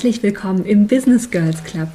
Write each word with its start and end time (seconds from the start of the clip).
Herzlich 0.00 0.22
willkommen 0.22 0.64
im 0.64 0.86
Business 0.86 1.30
Girls 1.30 1.62
Club. 1.64 1.88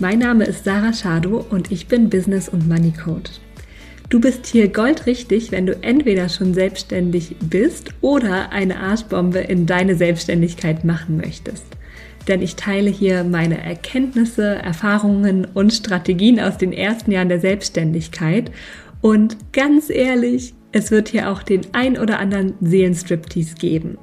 Mein 0.00 0.18
Name 0.18 0.44
ist 0.44 0.64
Sarah 0.64 0.92
Schado 0.92 1.46
und 1.48 1.70
ich 1.70 1.86
bin 1.86 2.10
Business 2.10 2.48
und 2.48 2.68
Money 2.68 2.92
Coach. 2.92 3.30
Du 4.08 4.20
bist 4.20 4.46
hier 4.46 4.66
goldrichtig, 4.66 5.52
wenn 5.52 5.66
du 5.66 5.80
entweder 5.82 6.28
schon 6.28 6.54
selbstständig 6.54 7.36
bist 7.40 7.90
oder 8.00 8.50
eine 8.50 8.80
Arschbombe 8.80 9.38
in 9.38 9.66
deine 9.66 9.94
Selbstständigkeit 9.94 10.84
machen 10.84 11.16
möchtest. 11.18 11.66
Denn 12.28 12.40
ich 12.40 12.56
teile 12.56 12.90
hier 12.90 13.24
meine 13.24 13.62
Erkenntnisse, 13.62 14.56
Erfahrungen 14.56 15.46
und 15.54 15.72
Strategien 15.72 16.40
aus 16.40 16.58
den 16.58 16.72
ersten 16.72 17.10
Jahren 17.10 17.28
der 17.28 17.40
Selbstständigkeit. 17.40 18.50
Und 19.00 19.36
ganz 19.52 19.90
ehrlich, 19.90 20.54
es 20.70 20.90
wird 20.90 21.08
hier 21.08 21.30
auch 21.30 21.42
den 21.42 21.62
ein 21.72 21.98
oder 21.98 22.18
anderen 22.18 22.54
Seelenstriptease 22.60 23.56
geben. 23.56 23.98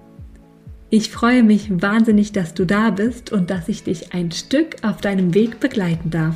Ich 0.91 1.09
freue 1.09 1.43
mich 1.43 1.69
wahnsinnig, 1.81 2.31
dass 2.31 2.53
du 2.53 2.65
da 2.65 2.89
bist 2.89 3.31
und 3.31 3.49
dass 3.49 3.69
ich 3.69 3.83
dich 3.83 4.13
ein 4.13 4.31
Stück 4.31 4.77
auf 4.81 5.01
deinem 5.01 5.33
Weg 5.33 5.59
begleiten 5.59 6.09
darf. 6.09 6.35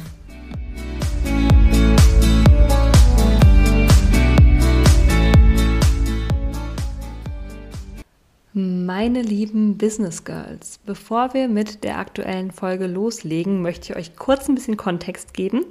Meine 8.95 9.23
lieben 9.23 9.79
Business 9.79 10.23
Girls, 10.23 10.79
bevor 10.85 11.33
wir 11.33 11.47
mit 11.47 11.83
der 11.83 11.97
aktuellen 11.97 12.51
Folge 12.51 12.85
loslegen, 12.85 13.63
möchte 13.63 13.91
ich 13.91 13.97
euch 13.97 14.15
kurz 14.15 14.47
ein 14.47 14.53
bisschen 14.53 14.77
Kontext 14.77 15.33
geben. 15.33 15.65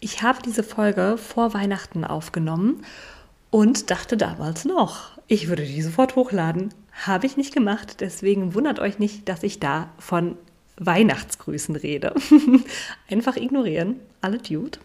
Ich 0.00 0.22
habe 0.22 0.42
diese 0.44 0.64
Folge 0.64 1.16
vor 1.16 1.54
Weihnachten 1.54 2.04
aufgenommen 2.04 2.82
und 3.50 3.92
dachte 3.92 4.16
damals 4.16 4.64
noch, 4.64 5.16
ich 5.28 5.46
würde 5.46 5.64
die 5.64 5.82
sofort 5.82 6.16
hochladen. 6.16 6.74
Habe 6.90 7.26
ich 7.26 7.36
nicht 7.36 7.54
gemacht, 7.54 8.00
deswegen 8.00 8.54
wundert 8.54 8.80
euch 8.80 8.98
nicht, 8.98 9.28
dass 9.28 9.44
ich 9.44 9.60
da 9.60 9.90
von 10.00 10.36
Weihnachtsgrüßen 10.76 11.76
rede. 11.76 12.12
Einfach 13.08 13.36
ignorieren, 13.36 14.00
alle 14.20 14.38
Dude. 14.38 14.80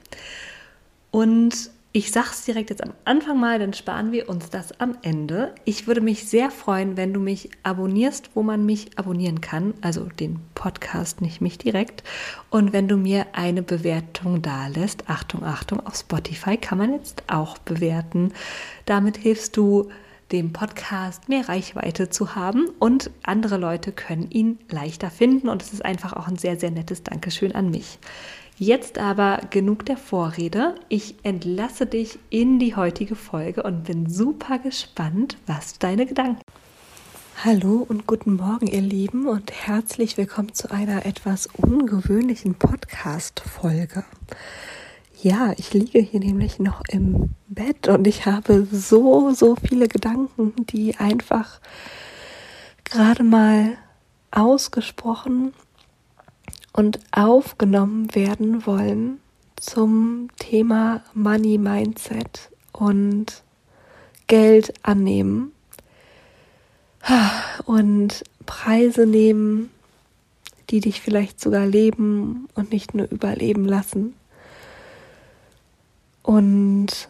Und 1.09 1.71
ich 1.91 2.11
sage 2.11 2.27
es 2.31 2.45
direkt 2.45 2.69
jetzt 2.69 2.83
am 2.83 2.93
Anfang 3.03 3.39
mal, 3.39 3.57
dann 3.57 3.73
sparen 3.73 4.11
wir 4.11 4.29
uns 4.29 4.51
das 4.51 4.79
am 4.79 4.95
Ende. 5.01 5.55
Ich 5.65 5.87
würde 5.87 6.01
mich 6.01 6.27
sehr 6.27 6.51
freuen, 6.51 6.97
wenn 6.97 7.13
du 7.13 7.19
mich 7.19 7.49
abonnierst, 7.63 8.29
wo 8.35 8.43
man 8.43 8.63
mich 8.63 8.99
abonnieren 8.99 9.41
kann, 9.41 9.73
also 9.81 10.03
den 10.05 10.39
Podcast, 10.53 11.19
nicht 11.19 11.41
mich 11.41 11.57
direkt. 11.57 12.03
Und 12.51 12.73
wenn 12.73 12.87
du 12.87 12.95
mir 12.95 13.25
eine 13.33 13.63
Bewertung 13.63 14.43
da 14.43 14.67
lässt, 14.67 15.09
Achtung, 15.09 15.43
Achtung, 15.43 15.83
auf 15.83 15.95
Spotify 15.95 16.57
kann 16.57 16.77
man 16.77 16.93
jetzt 16.93 17.23
auch 17.25 17.57
bewerten. 17.57 18.33
Damit 18.85 19.17
hilfst 19.17 19.57
du 19.57 19.89
dem 20.31 20.53
Podcast 20.53 21.27
mehr 21.27 21.49
Reichweite 21.49 22.09
zu 22.09 22.35
haben 22.35 22.69
und 22.77 23.09
andere 23.23 23.57
Leute 23.57 23.91
können 23.91 24.29
ihn 24.29 24.59
leichter 24.69 25.09
finden 25.09 25.49
und 25.49 25.63
es 25.63 25.73
ist 25.73 25.83
einfach 25.83 26.13
auch 26.13 26.27
ein 26.27 26.37
sehr, 26.37 26.59
sehr 26.59 26.69
nettes 26.69 27.01
Dankeschön 27.01 27.53
an 27.55 27.71
mich. 27.71 27.97
Jetzt 28.61 28.97
aber 28.97 29.39
genug 29.51 29.85
der 29.85 29.95
Vorrede. 29.95 30.75
Ich 30.89 31.15
entlasse 31.23 31.85
dich 31.85 32.19
in 32.29 32.59
die 32.59 32.75
heutige 32.75 33.15
Folge 33.15 33.63
und 33.63 33.85
bin 33.85 34.09
super 34.09 34.59
gespannt, 34.59 35.37
was 35.47 35.79
deine 35.79 36.05
Gedanken. 36.05 36.41
Hallo 37.45 37.85
und 37.87 38.05
guten 38.05 38.33
Morgen, 38.33 38.67
ihr 38.67 38.81
Lieben, 38.81 39.29
und 39.29 39.53
herzlich 39.53 40.17
willkommen 40.17 40.53
zu 40.53 40.71
einer 40.71 41.05
etwas 41.05 41.47
ungewöhnlichen 41.55 42.55
Podcast-Folge. 42.55 44.03
Ja, 45.21 45.53
ich 45.55 45.73
liege 45.73 45.99
hier 45.99 46.19
nämlich 46.19 46.59
noch 46.59 46.81
im 46.89 47.29
Bett 47.47 47.87
und 47.87 48.07
ich 48.07 48.25
habe 48.25 48.67
so, 48.69 49.31
so 49.31 49.55
viele 49.55 49.87
Gedanken, 49.87 50.53
die 50.65 50.97
einfach 50.97 51.61
gerade 52.83 53.23
mal 53.23 53.77
ausgesprochen 54.31 55.53
und 56.73 56.99
aufgenommen 57.11 58.13
werden 58.13 58.65
wollen 58.65 59.19
zum 59.55 60.29
Thema 60.37 61.03
Money 61.13 61.57
Mindset 61.57 62.49
und 62.71 63.43
Geld 64.27 64.73
annehmen 64.83 65.51
und 67.65 68.23
Preise 68.45 69.05
nehmen, 69.05 69.71
die 70.69 70.79
dich 70.79 71.01
vielleicht 71.01 71.39
sogar 71.39 71.65
leben 71.65 72.47
und 72.53 72.71
nicht 72.71 72.93
nur 72.93 73.09
überleben 73.09 73.65
lassen. 73.65 74.13
Und 76.21 77.09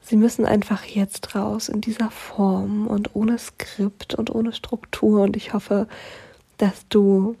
sie 0.00 0.16
müssen 0.16 0.46
einfach 0.46 0.84
jetzt 0.84 1.34
raus 1.34 1.68
in 1.68 1.80
dieser 1.80 2.10
Form 2.10 2.86
und 2.86 3.14
ohne 3.14 3.38
Skript 3.38 4.14
und 4.14 4.32
ohne 4.32 4.52
Struktur. 4.52 5.22
Und 5.22 5.36
ich 5.36 5.52
hoffe, 5.52 5.88
dass 6.58 6.86
du 6.88 7.36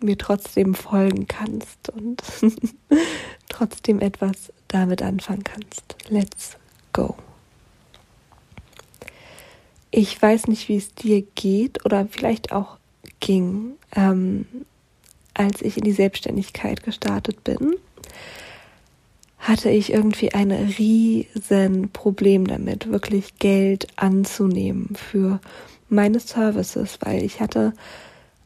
mir 0.00 0.16
trotzdem 0.18 0.74
folgen 0.74 1.26
kannst 1.26 1.90
und 1.90 2.22
trotzdem 3.48 4.00
etwas 4.00 4.52
damit 4.68 5.02
anfangen 5.02 5.44
kannst. 5.44 5.96
Let's 6.08 6.56
go. 6.92 7.16
Ich 9.90 10.20
weiß 10.20 10.48
nicht, 10.48 10.68
wie 10.68 10.76
es 10.76 10.94
dir 10.94 11.22
geht 11.22 11.84
oder 11.84 12.06
vielleicht 12.10 12.52
auch 12.52 12.78
ging, 13.20 13.72
ähm, 13.96 14.46
als 15.34 15.62
ich 15.62 15.78
in 15.78 15.84
die 15.84 15.92
Selbstständigkeit 15.92 16.82
gestartet 16.82 17.42
bin, 17.44 17.74
hatte 19.38 19.70
ich 19.70 19.92
irgendwie 19.92 20.34
ein 20.34 20.50
riesen 20.50 21.90
Problem 21.90 22.46
damit, 22.46 22.90
wirklich 22.90 23.38
Geld 23.38 23.86
anzunehmen 23.96 24.94
für 24.94 25.40
meine 25.88 26.20
Services, 26.20 26.98
weil 27.00 27.22
ich 27.22 27.40
hatte 27.40 27.72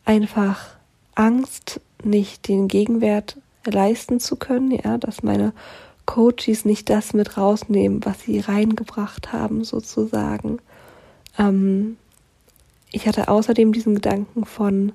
einfach 0.05 0.77
Angst, 1.15 1.81
nicht 2.05 2.49
den 2.49 2.69
Gegenwert 2.69 3.39
leisten 3.65 4.21
zu 4.21 4.37
können, 4.37 4.71
ja, 4.71 4.99
dass 4.99 5.23
meine 5.23 5.53
Coaches 6.07 6.65
nicht 6.65 6.91
das 6.91 7.15
mit 7.15 7.37
rausnehmen, 7.37 8.05
was 8.05 8.23
sie 8.23 8.41
reingebracht 8.41 9.33
haben, 9.33 9.65
sozusagen. 9.65 10.59
Ähm, 11.39 11.97
ich 12.91 13.07
hatte 13.07 13.29
außerdem 13.29 13.73
diesen 13.73 13.95
Gedanken 13.95 14.45
von, 14.45 14.93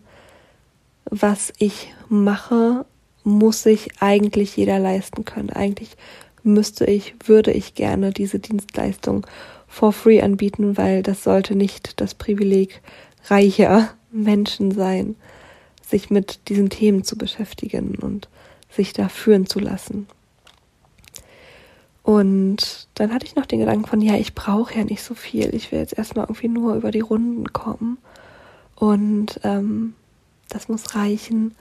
was 1.06 1.54
ich 1.58 1.94
mache, 2.10 2.86
muss 3.24 3.64
sich 3.64 4.02
eigentlich 4.02 4.56
jeder 4.56 4.80
leisten 4.80 5.26
können. 5.26 5.50
Eigentlich 5.50 5.98
müsste 6.44 6.86
ich, 6.86 7.16
würde 7.26 7.52
ich 7.52 7.74
gerne 7.74 8.12
diese 8.12 8.40
Dienstleistung 8.40 9.26
for 9.68 9.92
free 9.92 10.22
anbieten, 10.22 10.78
weil 10.78 11.04
das 11.04 11.24
sollte 11.24 11.56
nicht 11.56 12.00
das 12.00 12.14
Privileg 12.14 12.82
reicher 13.26 13.90
Menschen 14.12 14.72
sein 14.72 15.16
sich 15.90 16.10
mit 16.10 16.50
diesen 16.50 16.70
Themen 16.70 17.04
zu 17.04 17.18
beschäftigen 17.18 17.96
und 17.96 18.28
sich 18.70 18.94
da 18.94 19.08
führen 19.10 19.48
zu 19.48 19.60
lassen. 19.60 20.08
Und 22.04 22.88
dann 22.96 23.14
hatte 23.14 23.26
ich 23.26 23.36
noch 23.36 23.46
den 23.46 23.60
Gedanken 23.60 23.86
von, 23.86 24.02
ja, 24.02 24.16
ich 24.16 24.34
brauche 24.34 24.78
ja 24.78 24.84
nicht 24.84 25.04
so 25.04 25.14
viel. 25.14 25.54
Ich 25.54 25.72
will 25.72 25.80
jetzt 25.80 25.98
erstmal 25.98 26.26
irgendwie 26.26 26.48
nur 26.48 26.76
über 26.76 26.92
die 26.92 27.02
Runden 27.02 27.52
kommen. 27.52 27.98
Und 28.76 29.40
ähm, 29.44 29.94
das 30.50 30.70
muss 30.70 30.96
reichen. 30.96 31.56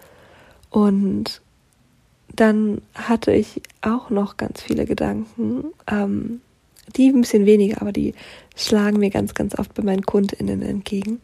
Und 0.70 1.40
dann 2.34 2.82
hatte 2.94 3.32
ich 3.32 3.62
auch 3.80 4.10
noch 4.10 4.36
ganz 4.36 4.62
viele 4.62 4.84
Gedanken, 4.84 5.64
ähm, 5.90 6.40
die 6.96 7.08
ein 7.08 7.22
bisschen 7.22 7.46
weniger, 7.46 7.80
aber 7.80 7.92
die 7.92 8.14
schlagen 8.54 8.98
mir 8.98 9.10
ganz, 9.10 9.34
ganz 9.34 9.58
oft 9.58 9.74
bei 9.74 9.82
meinen 9.82 10.02
KundInnen 10.02 10.62
entgegen 10.62 11.20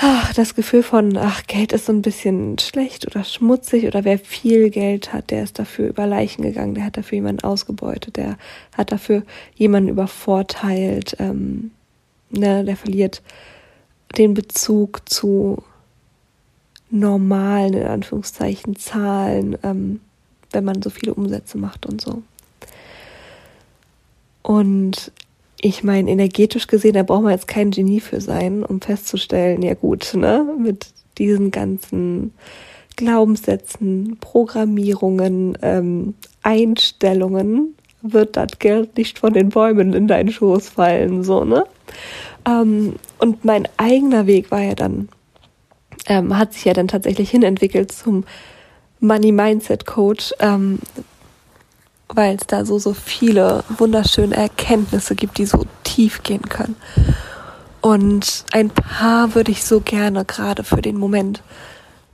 ach, 0.00 0.32
das 0.32 0.54
Gefühl 0.54 0.82
von, 0.82 1.16
ach, 1.16 1.42
Geld 1.46 1.72
ist 1.72 1.86
so 1.86 1.92
ein 1.92 2.02
bisschen 2.02 2.58
schlecht 2.58 3.06
oder 3.06 3.24
schmutzig 3.24 3.86
oder 3.86 4.04
wer 4.04 4.18
viel 4.18 4.70
Geld 4.70 5.12
hat, 5.12 5.30
der 5.30 5.42
ist 5.42 5.58
dafür 5.58 5.88
über 5.88 6.06
Leichen 6.06 6.42
gegangen, 6.42 6.74
der 6.74 6.84
hat 6.84 6.96
dafür 6.96 7.16
jemanden 7.16 7.42
ausgebeutet, 7.42 8.16
der 8.16 8.38
hat 8.76 8.92
dafür 8.92 9.24
jemanden 9.56 9.88
übervorteilt, 9.88 11.16
ähm, 11.18 11.72
ne, 12.30 12.64
der 12.64 12.76
verliert 12.76 13.22
den 14.16 14.34
Bezug 14.34 15.08
zu 15.08 15.62
normalen, 16.90 17.74
in 17.74 17.86
Anführungszeichen, 17.86 18.76
Zahlen, 18.76 19.58
ähm, 19.64 20.00
wenn 20.52 20.64
man 20.64 20.80
so 20.80 20.90
viele 20.90 21.12
Umsätze 21.12 21.58
macht 21.58 21.86
und 21.86 22.00
so. 22.00 22.22
Und 24.42 25.12
ich 25.60 25.82
meine, 25.82 26.10
energetisch 26.10 26.66
gesehen, 26.66 26.94
da 26.94 27.02
braucht 27.02 27.22
man 27.22 27.32
jetzt 27.32 27.48
kein 27.48 27.70
Genie 27.70 28.00
für 28.00 28.20
sein, 28.20 28.64
um 28.64 28.80
festzustellen, 28.80 29.62
ja 29.62 29.74
gut, 29.74 30.14
ne, 30.14 30.46
mit 30.58 30.86
diesen 31.18 31.50
ganzen 31.50 32.32
Glaubenssätzen, 32.96 34.18
Programmierungen, 34.20 35.58
ähm, 35.62 36.14
Einstellungen 36.42 37.74
wird 38.02 38.36
das 38.36 38.58
Geld 38.58 38.96
nicht 38.96 39.18
von 39.18 39.32
den 39.32 39.48
Bäumen 39.48 39.92
in 39.92 40.06
deinen 40.06 40.30
Schoß 40.30 40.68
fallen, 40.68 41.24
so, 41.24 41.44
ne? 41.44 41.64
Ähm, 42.46 42.94
und 43.18 43.44
mein 43.44 43.68
eigener 43.76 44.26
Weg 44.26 44.50
war 44.50 44.62
ja 44.62 44.74
dann, 44.74 45.08
ähm, 46.06 46.38
hat 46.38 46.54
sich 46.54 46.64
ja 46.64 46.72
dann 46.72 46.88
tatsächlich 46.88 47.30
hinentwickelt 47.30 47.90
zum 47.90 48.24
Money 49.00 49.32
Mindset 49.32 49.86
Coach, 49.86 50.32
ähm, 50.40 50.78
weil 52.14 52.36
es 52.36 52.46
da 52.46 52.64
so, 52.64 52.78
so 52.78 52.94
viele 52.94 53.64
wunderschöne 53.68 54.36
Erkenntnisse 54.36 55.14
gibt, 55.14 55.38
die 55.38 55.46
so 55.46 55.64
tief 55.84 56.22
gehen 56.22 56.42
können. 56.42 56.76
Und 57.80 58.44
ein 58.52 58.70
paar 58.70 59.34
würde 59.34 59.52
ich 59.52 59.64
so 59.64 59.80
gerne 59.80 60.24
gerade 60.24 60.64
für 60.64 60.82
den 60.82 60.98
Moment 60.98 61.42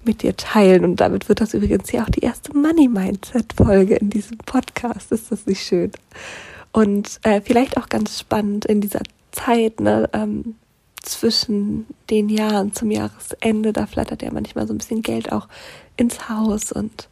mit 0.05 0.23
dir 0.23 0.37
teilen. 0.37 0.85
Und 0.85 0.97
damit 0.97 1.29
wird 1.29 1.41
das 1.41 1.55
übrigens 1.55 1.91
ja 1.93 2.03
auch 2.03 2.11
die 2.11 2.21
erste 2.21 2.57
Money 2.57 2.89
Mindset 2.89 3.53
Folge 3.55 3.97
in 3.97 4.11
diesem 4.11 4.39
Podcast. 4.39 5.13
Ist 5.13 5.33
das 5.33 5.47
nicht 5.47 5.63
schön? 5.63 5.91
Und 6.73 7.21
äh, 7.23 7.41
vielleicht 7.41 7.77
auch 7.77 7.89
ganz 7.89 8.19
spannend 8.19 8.65
in 8.67 8.81
dieser 8.81 9.03
Zeit, 9.33 9.81
ne, 9.81 10.09
ähm, 10.13 10.57
zwischen 11.03 11.87
den 12.11 12.29
Jahren 12.29 12.73
zum 12.73 12.91
Jahresende, 12.91 13.73
da 13.73 13.87
flattert 13.87 14.23
ja 14.23 14.33
manchmal 14.33 14.67
so 14.67 14.75
ein 14.75 14.79
bisschen 14.79 15.03
Geld 15.03 15.33
auch 15.33 15.49
ins 15.97 16.29
Haus 16.29 16.73
und 16.73 17.09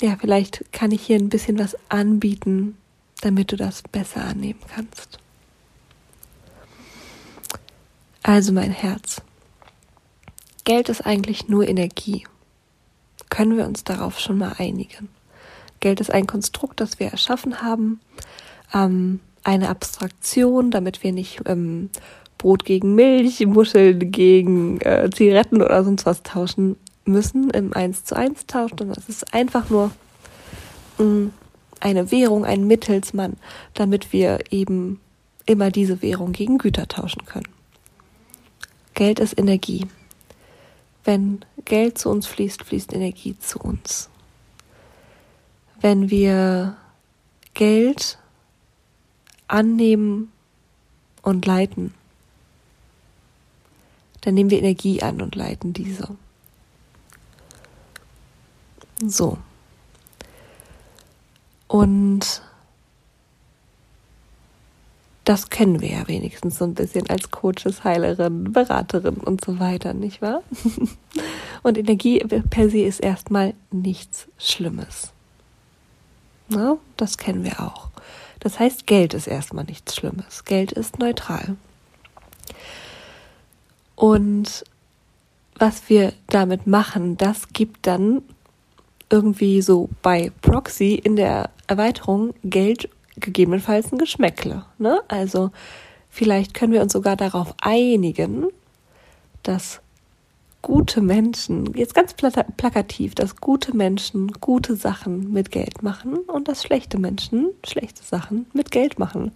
ja, 0.00 0.16
vielleicht 0.20 0.72
kann 0.72 0.90
ich 0.90 1.02
hier 1.02 1.16
ein 1.16 1.28
bisschen 1.28 1.58
was 1.58 1.76
anbieten, 1.88 2.76
damit 3.20 3.52
du 3.52 3.56
das 3.56 3.82
besser 3.82 4.24
annehmen 4.24 4.60
kannst. 4.74 5.18
Also 8.22 8.52
mein 8.52 8.70
Herz. 8.70 9.22
Geld 10.64 10.88
ist 10.88 11.04
eigentlich 11.04 11.48
nur 11.48 11.68
Energie. 11.68 12.26
Können 13.28 13.56
wir 13.56 13.66
uns 13.66 13.84
darauf 13.84 14.18
schon 14.18 14.38
mal 14.38 14.54
einigen? 14.58 15.08
Geld 15.80 16.00
ist 16.00 16.10
ein 16.10 16.26
Konstrukt, 16.26 16.80
das 16.80 16.98
wir 16.98 17.08
erschaffen 17.08 17.60
haben, 17.60 18.00
ähm, 18.72 19.20
eine 19.42 19.68
Abstraktion, 19.68 20.70
damit 20.70 21.02
wir 21.02 21.12
nicht 21.12 21.42
ähm, 21.44 21.90
Brot 22.38 22.64
gegen 22.64 22.94
Milch, 22.94 23.44
Muscheln 23.46 24.10
gegen 24.10 24.80
äh, 24.80 25.10
Zigaretten 25.10 25.60
oder 25.60 25.84
sonst 25.84 26.06
was 26.06 26.22
tauschen 26.22 26.76
müssen, 27.04 27.50
im 27.50 27.72
1 27.72 28.04
zu 28.04 28.16
1 28.16 28.46
tauschen. 28.46 28.80
Und 28.80 28.96
das 28.96 29.08
ist 29.08 29.34
einfach 29.34 29.70
nur 29.70 29.90
mh, 30.98 31.04
mm, 31.04 31.32
eine 31.80 32.10
Währung, 32.10 32.44
ein 32.44 32.66
Mittelsmann, 32.66 33.36
damit 33.74 34.12
wir 34.12 34.40
eben 34.50 35.00
immer 35.46 35.70
diese 35.70 36.00
Währung 36.02 36.32
gegen 36.32 36.58
Güter 36.58 36.88
tauschen 36.88 37.26
können. 37.26 37.48
Geld 38.94 39.18
ist 39.18 39.38
Energie. 39.38 39.86
Wenn 41.04 41.44
Geld 41.64 41.98
zu 41.98 42.08
uns 42.08 42.26
fließt, 42.26 42.64
fließt 42.64 42.92
Energie 42.92 43.38
zu 43.38 43.58
uns. 43.58 44.08
Wenn 45.80 46.10
wir 46.10 46.76
Geld 47.52 48.18
annehmen 49.48 50.32
und 51.20 51.44
leiten, 51.44 51.92
dann 54.22 54.34
nehmen 54.34 54.48
wir 54.48 54.58
Energie 54.58 55.02
an 55.02 55.20
und 55.20 55.34
leiten 55.34 55.74
diese. 55.74 56.16
So. 59.02 59.38
Und 61.66 62.42
das 65.24 65.48
kennen 65.48 65.80
wir 65.80 65.90
ja 65.90 66.08
wenigstens 66.08 66.58
so 66.58 66.64
ein 66.64 66.74
bisschen 66.74 67.08
als 67.08 67.30
Coaches, 67.30 67.82
Heilerin, 67.82 68.52
Beraterin 68.52 69.16
und 69.16 69.42
so 69.42 69.58
weiter, 69.58 69.94
nicht 69.94 70.20
wahr? 70.20 70.42
Und 71.62 71.78
Energie 71.78 72.18
per 72.18 72.68
se 72.68 72.80
ist 72.80 73.00
erstmal 73.00 73.54
nichts 73.70 74.28
Schlimmes. 74.36 75.12
Na, 76.48 76.76
das 76.98 77.16
kennen 77.16 77.42
wir 77.42 77.60
auch. 77.60 77.88
Das 78.40 78.60
heißt, 78.60 78.86
Geld 78.86 79.14
ist 79.14 79.26
erstmal 79.26 79.64
nichts 79.64 79.96
Schlimmes. 79.96 80.44
Geld 80.44 80.72
ist 80.72 80.98
neutral. 80.98 81.56
Und 83.96 84.64
was 85.56 85.88
wir 85.88 86.12
damit 86.28 86.66
machen, 86.66 87.16
das 87.16 87.48
gibt 87.54 87.86
dann 87.86 88.20
irgendwie 89.14 89.62
so 89.62 89.88
bei 90.02 90.32
Proxy 90.42 90.94
in 90.94 91.14
der 91.14 91.50
Erweiterung 91.68 92.34
Geld 92.42 92.88
gegebenenfalls 93.16 93.92
ein 93.92 93.98
Geschmäckle. 93.98 94.64
Ne? 94.78 95.00
Also 95.06 95.52
vielleicht 96.10 96.52
können 96.52 96.72
wir 96.72 96.82
uns 96.82 96.92
sogar 96.92 97.14
darauf 97.14 97.54
einigen, 97.60 98.48
dass 99.44 99.80
gute 100.62 101.00
Menschen, 101.00 101.74
jetzt 101.76 101.94
ganz 101.94 102.14
plakativ, 102.14 103.14
dass 103.14 103.36
gute 103.36 103.76
Menschen 103.76 104.32
gute 104.40 104.74
Sachen 104.74 105.32
mit 105.32 105.52
Geld 105.52 105.84
machen 105.84 106.16
und 106.26 106.48
dass 106.48 106.64
schlechte 106.64 106.98
Menschen 106.98 107.50
schlechte 107.64 108.02
Sachen 108.02 108.46
mit 108.52 108.72
Geld 108.72 108.98
machen. 108.98 109.30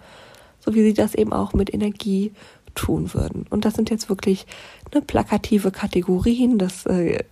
So 0.59 0.75
wie 0.75 0.83
sie 0.83 0.95
das 0.95 1.15
eben 1.15 1.33
auch 1.33 1.53
mit 1.53 1.73
Energie 1.73 2.33
tun 2.75 3.15
würden. 3.15 3.47
Und 3.49 3.65
das 3.65 3.75
sind 3.75 3.91
jetzt 3.91 4.09
wirklich 4.09 4.45
ne, 4.93 5.03
plakative 5.03 5.71
Kategorien. 5.71 6.59
Das 6.59 6.85
äh, 6.87 7.23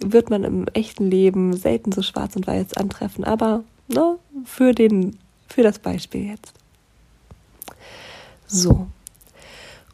wird 0.00 0.30
man 0.30 0.44
im 0.44 0.66
echten 0.68 1.10
Leben 1.10 1.56
selten 1.56 1.92
so 1.92 2.02
schwarz 2.02 2.36
und 2.36 2.46
weiß 2.46 2.74
antreffen. 2.74 3.24
Aber 3.24 3.64
ne, 3.88 4.18
für 4.44 4.72
den 4.72 5.18
für 5.48 5.62
das 5.62 5.78
Beispiel 5.78 6.26
jetzt. 6.26 6.52
So. 8.46 8.86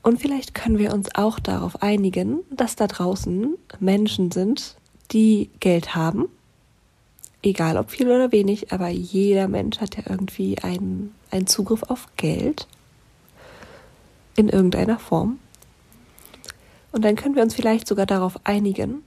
Und 0.02 0.20
vielleicht 0.20 0.54
können 0.54 0.78
wir 0.78 0.92
uns 0.92 1.14
auch 1.14 1.38
darauf 1.38 1.82
einigen, 1.82 2.40
dass 2.50 2.74
da 2.74 2.86
draußen 2.86 3.56
Menschen 3.78 4.32
sind, 4.32 4.76
die 5.12 5.50
Geld 5.60 5.94
haben. 5.94 6.28
Egal 7.42 7.76
ob 7.76 7.90
viel 7.90 8.08
oder 8.08 8.32
wenig, 8.32 8.72
aber 8.72 8.88
jeder 8.88 9.48
Mensch 9.48 9.80
hat 9.80 9.96
ja 9.96 10.04
irgendwie 10.08 10.58
einen, 10.58 11.14
einen 11.30 11.46
Zugriff 11.46 11.82
auf 11.84 12.08
Geld 12.16 12.66
in 14.36 14.48
irgendeiner 14.48 14.98
Form. 14.98 15.38
Und 16.92 17.04
dann 17.04 17.16
können 17.16 17.36
wir 17.36 17.42
uns 17.42 17.54
vielleicht 17.54 17.86
sogar 17.86 18.06
darauf 18.06 18.38
einigen, 18.44 19.02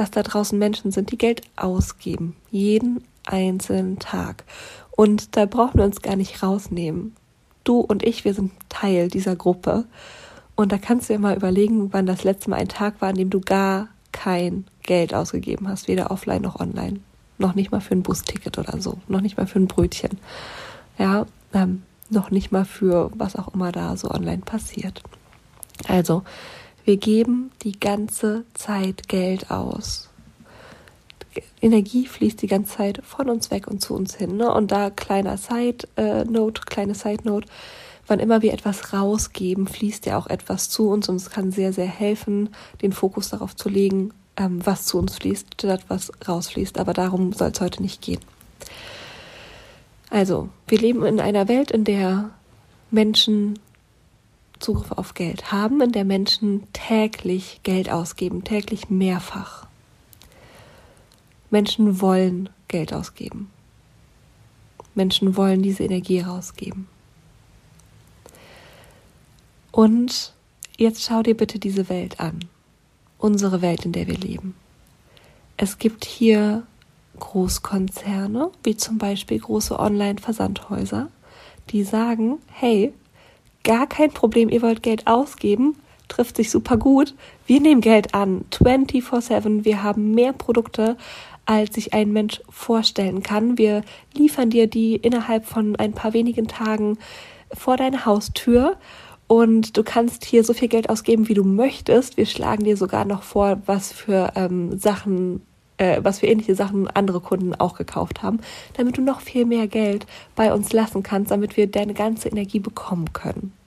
dass 0.00 0.10
da 0.10 0.22
draußen 0.22 0.58
Menschen 0.58 0.92
sind, 0.92 1.10
die 1.10 1.18
Geld 1.18 1.42
ausgeben. 1.56 2.36
Jeden 2.50 3.04
einzelnen 3.26 3.98
Tag. 3.98 4.44
Und 4.90 5.36
da 5.36 5.46
brauchen 5.46 5.78
wir 5.78 5.84
uns 5.84 6.02
gar 6.02 6.16
nicht 6.16 6.42
rausnehmen. 6.42 7.14
Du 7.64 7.80
und 7.80 8.02
ich, 8.02 8.24
wir 8.24 8.34
sind 8.34 8.52
Teil 8.68 9.08
dieser 9.08 9.36
Gruppe. 9.36 9.84
Und 10.54 10.72
da 10.72 10.78
kannst 10.78 11.08
du 11.08 11.12
dir 11.14 11.18
mal 11.18 11.36
überlegen, 11.36 11.92
wann 11.92 12.06
das 12.06 12.24
letzte 12.24 12.50
Mal 12.50 12.56
ein 12.56 12.68
Tag 12.68 13.00
war, 13.00 13.10
an 13.10 13.16
dem 13.16 13.30
du 13.30 13.40
gar 13.40 13.88
kein 14.12 14.64
Geld 14.82 15.14
ausgegeben 15.14 15.68
hast, 15.68 15.86
weder 15.86 16.10
offline 16.10 16.42
noch 16.42 16.58
online. 16.58 17.00
Noch 17.36 17.54
nicht 17.54 17.70
mal 17.70 17.80
für 17.80 17.94
ein 17.94 18.02
Busticket 18.02 18.58
oder 18.58 18.80
so. 18.80 18.98
Noch 19.06 19.20
nicht 19.20 19.36
mal 19.36 19.46
für 19.46 19.60
ein 19.60 19.68
Brötchen. 19.68 20.18
Ja, 20.98 21.26
ähm, 21.52 21.82
noch 22.10 22.30
nicht 22.30 22.50
mal 22.50 22.64
für 22.64 23.10
was 23.14 23.36
auch 23.36 23.54
immer 23.54 23.70
da 23.70 23.96
so 23.96 24.10
online 24.10 24.42
passiert. 24.42 25.02
Also, 25.86 26.24
wir 26.88 26.96
geben 26.96 27.50
die 27.64 27.78
ganze 27.78 28.44
Zeit 28.54 29.08
Geld 29.08 29.50
aus. 29.50 30.08
Energie 31.60 32.06
fließt 32.06 32.40
die 32.40 32.46
ganze 32.46 32.78
Zeit 32.78 33.02
von 33.04 33.28
uns 33.28 33.50
weg 33.50 33.66
und 33.66 33.82
zu 33.82 33.94
uns 33.94 34.14
hin. 34.14 34.38
Ne? 34.38 34.50
Und 34.50 34.72
da 34.72 34.88
kleiner 34.88 35.36
Side-Note, 35.36 36.62
kleine 36.64 36.94
Side-Note, 36.94 37.46
wann 38.06 38.20
immer 38.20 38.40
wir 38.40 38.54
etwas 38.54 38.94
rausgeben, 38.94 39.66
fließt 39.66 40.06
ja 40.06 40.16
auch 40.16 40.28
etwas 40.28 40.70
zu 40.70 40.88
uns 40.88 41.10
und 41.10 41.16
es 41.16 41.28
kann 41.28 41.52
sehr, 41.52 41.74
sehr 41.74 41.86
helfen, 41.86 42.48
den 42.80 42.92
Fokus 42.92 43.28
darauf 43.28 43.54
zu 43.54 43.68
legen, 43.68 44.14
ähm, 44.38 44.64
was 44.64 44.86
zu 44.86 44.96
uns 44.96 45.16
fließt, 45.16 45.60
statt 45.60 45.84
was 45.88 46.10
rausfließt. 46.26 46.78
Aber 46.78 46.94
darum 46.94 47.34
soll 47.34 47.50
es 47.50 47.60
heute 47.60 47.82
nicht 47.82 48.00
gehen. 48.00 48.20
Also, 50.08 50.48
wir 50.66 50.78
leben 50.78 51.04
in 51.04 51.20
einer 51.20 51.48
Welt, 51.48 51.70
in 51.70 51.84
der 51.84 52.30
Menschen 52.90 53.58
Zugriff 54.58 54.92
auf 54.92 55.14
Geld 55.14 55.52
haben, 55.52 55.80
in 55.80 55.92
der 55.92 56.04
Menschen 56.04 56.66
täglich 56.72 57.60
Geld 57.62 57.90
ausgeben, 57.90 58.44
täglich 58.44 58.90
mehrfach. 58.90 59.66
Menschen 61.50 62.00
wollen 62.00 62.48
Geld 62.68 62.92
ausgeben. 62.92 63.50
Menschen 64.94 65.36
wollen 65.36 65.62
diese 65.62 65.84
Energie 65.84 66.20
rausgeben. 66.20 66.88
Und 69.70 70.34
jetzt 70.76 71.04
schau 71.04 71.22
dir 71.22 71.36
bitte 71.36 71.58
diese 71.58 71.88
Welt 71.88 72.20
an. 72.20 72.40
Unsere 73.16 73.62
Welt, 73.62 73.84
in 73.84 73.92
der 73.92 74.06
wir 74.06 74.18
leben. 74.18 74.54
Es 75.56 75.78
gibt 75.78 76.04
hier 76.04 76.64
Großkonzerne, 77.18 78.50
wie 78.62 78.76
zum 78.76 78.98
Beispiel 78.98 79.38
große 79.38 79.78
Online-Versandhäuser, 79.78 81.08
die 81.70 81.84
sagen, 81.84 82.38
hey, 82.52 82.92
gar 83.68 83.86
kein 83.86 84.10
Problem, 84.10 84.48
ihr 84.48 84.62
wollt 84.62 84.82
Geld 84.82 85.06
ausgeben, 85.06 85.76
trifft 86.08 86.36
sich 86.36 86.50
super 86.50 86.78
gut. 86.78 87.14
Wir 87.46 87.60
nehmen 87.60 87.82
Geld 87.82 88.14
an, 88.14 88.46
24/7. 88.50 89.64
Wir 89.64 89.82
haben 89.82 90.12
mehr 90.12 90.32
Produkte 90.32 90.96
als 91.48 91.74
sich 91.74 91.94
ein 91.94 92.12
Mensch 92.12 92.42
vorstellen 92.50 93.22
kann. 93.22 93.56
Wir 93.56 93.82
liefern 94.14 94.50
dir 94.50 94.66
die 94.66 94.96
innerhalb 94.96 95.46
von 95.46 95.76
ein 95.76 95.92
paar 95.92 96.12
wenigen 96.12 96.46
Tagen 96.46 96.98
vor 97.54 97.78
deine 97.78 98.04
Haustür 98.04 98.76
und 99.28 99.76
du 99.78 99.82
kannst 99.82 100.26
hier 100.26 100.44
so 100.44 100.52
viel 100.52 100.68
Geld 100.68 100.90
ausgeben, 100.90 101.28
wie 101.28 101.34
du 101.34 101.44
möchtest. 101.44 102.18
Wir 102.18 102.26
schlagen 102.26 102.64
dir 102.64 102.76
sogar 102.76 103.06
noch 103.06 103.22
vor, 103.22 103.62
was 103.64 103.92
für 103.92 104.32
ähm, 104.36 104.78
Sachen, 104.78 105.40
äh, 105.78 106.00
was 106.02 106.18
für 106.18 106.26
ähnliche 106.26 106.54
Sachen 106.54 106.86
andere 106.88 107.20
Kunden 107.20 107.54
auch 107.54 107.76
gekauft 107.78 108.22
haben, 108.22 108.40
damit 108.74 108.98
du 108.98 109.02
noch 109.02 109.22
viel 109.22 109.46
mehr 109.46 109.68
Geld 109.68 110.06
bei 110.36 110.52
uns 110.52 110.74
lassen 110.74 111.02
kannst, 111.02 111.30
damit 111.30 111.56
wir 111.56 111.66
deine 111.66 111.94
ganze 111.94 112.28
Energie 112.28 112.60
bekommen 112.60 113.14
können. 113.14 113.57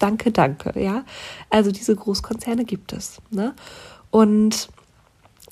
Danke, 0.00 0.32
danke, 0.32 0.72
ja. 0.80 1.04
Also 1.48 1.70
diese 1.70 1.94
Großkonzerne 1.94 2.64
gibt 2.64 2.92
es. 2.92 3.20
Ne? 3.30 3.54
Und 4.10 4.68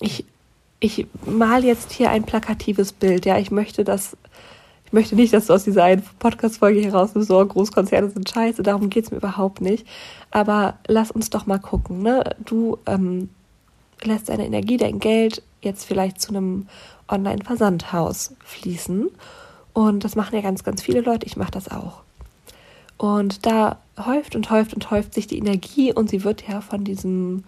ich 0.00 0.24
ich 0.80 1.06
mal 1.26 1.64
jetzt 1.64 1.92
hier 1.92 2.10
ein 2.10 2.24
plakatives 2.24 2.92
Bild. 2.92 3.26
Ja, 3.26 3.38
ich 3.38 3.50
möchte 3.50 3.84
das, 3.84 4.16
ich 4.86 4.92
möchte 4.92 5.16
nicht, 5.16 5.32
dass 5.32 5.46
du 5.46 5.54
aus 5.54 5.64
dieser 5.64 5.84
einen 5.84 6.02
Podcast-Folge 6.18 6.80
heraus 6.80 7.10
so 7.14 7.44
Großkonzerne 7.44 8.10
sind 8.10 8.28
scheiße, 8.28 8.62
darum 8.62 8.90
geht's 8.90 9.10
mir 9.10 9.18
überhaupt 9.18 9.60
nicht. 9.60 9.86
Aber 10.30 10.78
lass 10.86 11.10
uns 11.10 11.30
doch 11.30 11.46
mal 11.46 11.58
gucken, 11.58 12.02
ne? 12.02 12.36
Du 12.44 12.78
ähm, 12.86 13.30
lässt 14.02 14.28
deine 14.28 14.46
Energie, 14.46 14.76
dein 14.76 15.00
Geld 15.00 15.42
jetzt 15.62 15.84
vielleicht 15.84 16.20
zu 16.20 16.30
einem 16.30 16.68
Online-Versandhaus 17.08 18.34
fließen. 18.44 19.08
Und 19.72 20.04
das 20.04 20.16
machen 20.16 20.34
ja 20.36 20.42
ganz, 20.42 20.62
ganz 20.62 20.82
viele 20.82 21.00
Leute. 21.00 21.26
Ich 21.26 21.36
mache 21.36 21.50
das 21.50 21.70
auch. 21.70 22.02
Und 22.96 23.46
da 23.46 23.78
häuft 24.06 24.36
und 24.36 24.50
häuft 24.50 24.74
und 24.74 24.90
häuft 24.90 25.14
sich 25.14 25.26
die 25.26 25.38
Energie 25.38 25.92
und 25.92 26.10
sie 26.10 26.24
wird 26.24 26.46
ja 26.46 26.60
von 26.60 26.84
diesem 26.84 27.44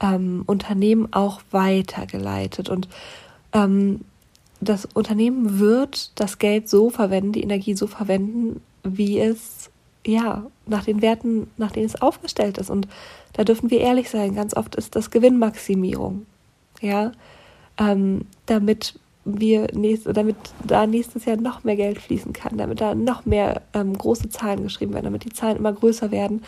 ähm, 0.00 0.42
Unternehmen 0.46 1.12
auch 1.12 1.40
weitergeleitet. 1.50 2.68
Und 2.68 2.88
ähm, 3.52 4.00
das 4.60 4.86
Unternehmen 4.86 5.58
wird 5.58 6.18
das 6.18 6.38
Geld 6.38 6.68
so 6.68 6.90
verwenden, 6.90 7.32
die 7.32 7.42
Energie 7.42 7.74
so 7.74 7.86
verwenden, 7.86 8.60
wie 8.82 9.20
es 9.20 9.70
ja 10.06 10.46
nach 10.66 10.84
den 10.84 11.02
Werten, 11.02 11.50
nach 11.56 11.72
denen 11.72 11.86
es 11.86 12.00
aufgestellt 12.00 12.58
ist. 12.58 12.70
Und 12.70 12.88
da 13.32 13.44
dürfen 13.44 13.70
wir 13.70 13.80
ehrlich 13.80 14.08
sein. 14.08 14.34
Ganz 14.34 14.56
oft 14.56 14.74
ist 14.76 14.96
das 14.96 15.10
Gewinnmaximierung, 15.10 16.26
ja, 16.80 17.12
ähm, 17.78 18.22
damit 18.46 18.98
wir 19.26 19.66
nächst, 19.74 20.06
damit 20.06 20.36
da 20.64 20.86
nächstes 20.86 21.24
Jahr 21.24 21.36
noch 21.36 21.64
mehr 21.64 21.76
Geld 21.76 21.98
fließen 21.98 22.32
kann, 22.32 22.56
damit 22.56 22.80
da 22.80 22.94
noch 22.94 23.26
mehr 23.26 23.62
ähm, 23.74 23.98
große 23.98 24.28
Zahlen 24.28 24.62
geschrieben 24.62 24.94
werden, 24.94 25.04
damit 25.04 25.24
die 25.24 25.32
Zahlen 25.32 25.56
immer 25.56 25.72
größer 25.72 26.10
werden. 26.10 26.42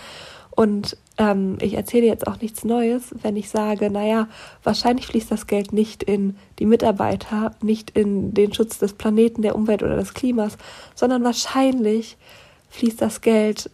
Und 0.51 0.97
ähm, 1.19 1.59
ich 1.61 1.75
erzähle 1.75 2.07
jetzt 2.07 2.27
auch 2.27 2.41
nichts 2.41 2.65
Neues, 2.65 3.15
wenn 3.23 3.37
ich 3.37 3.49
sage, 3.49 3.91
naja, 3.91 4.29
wahrscheinlich 4.65 5.07
fließt 5.07 5.31
das 5.31 5.47
Geld 5.47 5.73
nicht 5.73 6.03
in 6.03 6.37
die 6.59 6.67
Mitarbeiter, 6.67 7.53
nicht 7.63 7.91
in 7.91 8.35
den 8.35 8.53
Schutz 8.53 8.79
des 8.79 8.93
Planeten, 8.93 9.43
der 9.43 9.55
Umwelt 9.55 9.83
oder 9.83 9.97
des 9.97 10.15
Klimas, 10.15 10.59
sondern 10.95 11.23
wahrscheinlich 11.23 12.17
fließt 12.71 13.01
das 13.01 13.21
Geld 13.21 13.71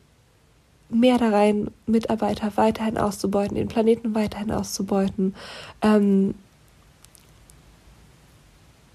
mehr 0.90 1.18
da 1.18 1.30
rein, 1.30 1.70
Mitarbeiter 1.86 2.52
weiterhin 2.56 2.98
auszubeuten, 2.98 3.56
den 3.56 3.68
Planeten 3.68 4.14
weiterhin 4.14 4.50
auszubeuten, 4.50 5.34
ähm, 5.82 6.34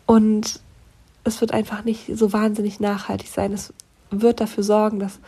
und 0.09 0.59
es 1.23 1.39
wird 1.39 1.53
einfach 1.53 1.83
nicht 1.83 2.17
so 2.17 2.33
wahnsinnig 2.33 2.79
nachhaltig 2.79 3.27
sein. 3.27 3.53
Es 3.53 3.71
wird 4.09 4.41
dafür 4.41 4.63
sorgen, 4.63 4.97
dass 4.97 5.19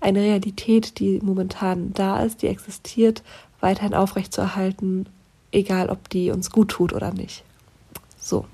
eine 0.00 0.20
Realität, 0.20 0.98
die 1.00 1.20
momentan 1.22 1.92
da 1.92 2.22
ist, 2.22 2.40
die 2.40 2.46
existiert, 2.46 3.22
weiterhin 3.60 3.92
aufrechtzuerhalten, 3.92 5.06
egal 5.50 5.90
ob 5.90 6.08
die 6.08 6.30
uns 6.30 6.50
gut 6.50 6.70
tut 6.70 6.94
oder 6.94 7.12
nicht. 7.12 7.44
So, 8.18 8.46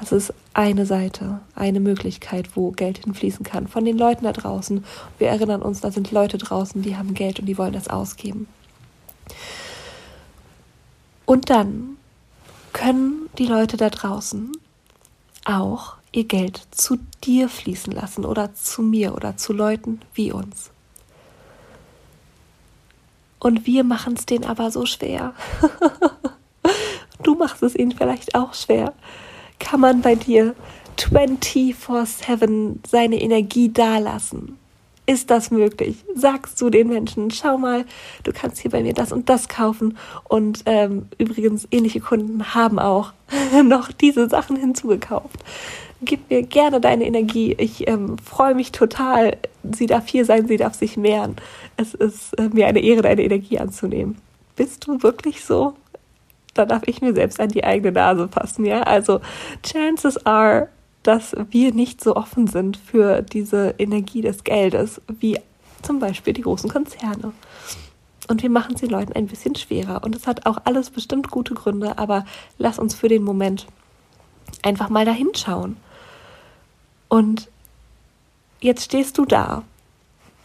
das 0.00 0.10
ist 0.10 0.34
eine 0.52 0.84
Seite, 0.84 1.38
eine 1.54 1.78
Möglichkeit, 1.78 2.56
wo 2.56 2.72
Geld 2.72 3.04
hinfließen 3.04 3.44
kann 3.44 3.68
von 3.68 3.84
den 3.84 3.96
Leuten 3.96 4.24
da 4.24 4.32
draußen. 4.32 4.84
Wir 5.18 5.28
erinnern 5.28 5.62
uns, 5.62 5.80
da 5.80 5.92
sind 5.92 6.10
Leute 6.10 6.38
draußen, 6.38 6.82
die 6.82 6.96
haben 6.96 7.14
Geld 7.14 7.38
und 7.38 7.46
die 7.46 7.56
wollen 7.56 7.72
das 7.72 7.86
ausgeben. 7.86 8.48
Und 11.24 11.50
dann 11.50 11.98
können 12.72 13.30
die 13.38 13.46
Leute 13.46 13.76
da 13.76 13.90
draußen 13.90 14.50
auch 15.44 15.96
ihr 16.12 16.24
Geld 16.24 16.60
zu 16.70 16.98
dir 17.24 17.48
fließen 17.48 17.92
lassen 17.92 18.24
oder 18.24 18.54
zu 18.54 18.82
mir 18.82 19.14
oder 19.14 19.36
zu 19.36 19.52
Leuten 19.52 20.00
wie 20.14 20.32
uns. 20.32 20.70
Und 23.40 23.66
wir 23.66 23.84
machen 23.84 24.14
es 24.14 24.24
denen 24.24 24.44
aber 24.44 24.70
so 24.70 24.86
schwer. 24.86 25.34
du 27.22 27.34
machst 27.34 27.62
es 27.62 27.74
ihnen 27.74 27.92
vielleicht 27.92 28.34
auch 28.34 28.54
schwer. 28.54 28.94
Kann 29.58 29.80
man 29.80 30.00
bei 30.00 30.14
dir 30.14 30.54
24-7 30.96 32.76
seine 32.88 33.20
Energie 33.20 33.70
dalassen? 33.72 34.58
Ist 35.06 35.30
das 35.30 35.50
möglich? 35.50 35.96
Sagst 36.14 36.58
du 36.60 36.70
den 36.70 36.88
Menschen, 36.88 37.30
schau 37.30 37.58
mal, 37.58 37.84
du 38.22 38.32
kannst 38.32 38.60
hier 38.60 38.70
bei 38.70 38.82
mir 38.82 38.94
das 38.94 39.12
und 39.12 39.28
das 39.28 39.48
kaufen. 39.48 39.98
Und 40.24 40.62
ähm, 40.64 41.08
übrigens, 41.18 41.68
ähnliche 41.70 42.00
Kunden 42.00 42.54
haben 42.54 42.78
auch 42.78 43.12
noch 43.64 43.92
diese 43.92 44.28
Sachen 44.30 44.56
hinzugekauft. 44.56 45.38
Gib 46.00 46.30
mir 46.30 46.42
gerne 46.42 46.80
deine 46.80 47.04
Energie. 47.04 47.54
Ich 47.58 47.86
ähm, 47.86 48.16
freue 48.18 48.54
mich 48.54 48.72
total. 48.72 49.36
Sie 49.72 49.86
darf 49.86 50.08
hier 50.08 50.24
sein, 50.24 50.48
sie 50.48 50.56
darf 50.56 50.74
sich 50.74 50.96
mehren. 50.96 51.36
Es 51.76 51.92
ist 51.92 52.38
äh, 52.38 52.48
mir 52.48 52.66
eine 52.66 52.80
Ehre, 52.80 53.02
deine 53.02 53.24
Energie 53.24 53.58
anzunehmen. 53.58 54.16
Bist 54.56 54.86
du 54.86 55.02
wirklich 55.02 55.44
so? 55.44 55.74
Da 56.54 56.64
darf 56.64 56.84
ich 56.86 57.02
mir 57.02 57.12
selbst 57.14 57.40
an 57.40 57.48
die 57.48 57.64
eigene 57.64 57.92
Nase 57.92 58.28
fassen, 58.28 58.64
ja? 58.64 58.82
Also, 58.82 59.20
chances 59.62 60.24
are, 60.24 60.68
dass 61.04 61.36
wir 61.50 61.72
nicht 61.72 62.02
so 62.02 62.16
offen 62.16 62.48
sind 62.48 62.76
für 62.76 63.22
diese 63.22 63.74
Energie 63.78 64.22
des 64.22 64.42
Geldes 64.42 65.00
wie 65.06 65.38
zum 65.82 66.00
Beispiel 66.00 66.32
die 66.32 66.42
großen 66.42 66.68
Konzerne. 66.68 67.32
Und 68.26 68.42
wir 68.42 68.50
machen 68.50 68.74
es 68.74 68.80
den 68.80 68.90
Leuten 68.90 69.12
ein 69.12 69.26
bisschen 69.26 69.54
schwerer. 69.54 70.02
Und 70.02 70.16
es 70.16 70.26
hat 70.26 70.46
auch 70.46 70.58
alles 70.64 70.90
bestimmt 70.90 71.30
gute 71.30 71.54
Gründe, 71.54 71.98
aber 71.98 72.24
lass 72.58 72.78
uns 72.78 72.94
für 72.94 73.08
den 73.08 73.22
Moment 73.22 73.66
einfach 74.62 74.88
mal 74.88 75.04
dahin 75.04 75.28
schauen. 75.34 75.76
Und 77.08 77.48
jetzt 78.60 78.84
stehst 78.84 79.18
du 79.18 79.26
da. 79.26 79.62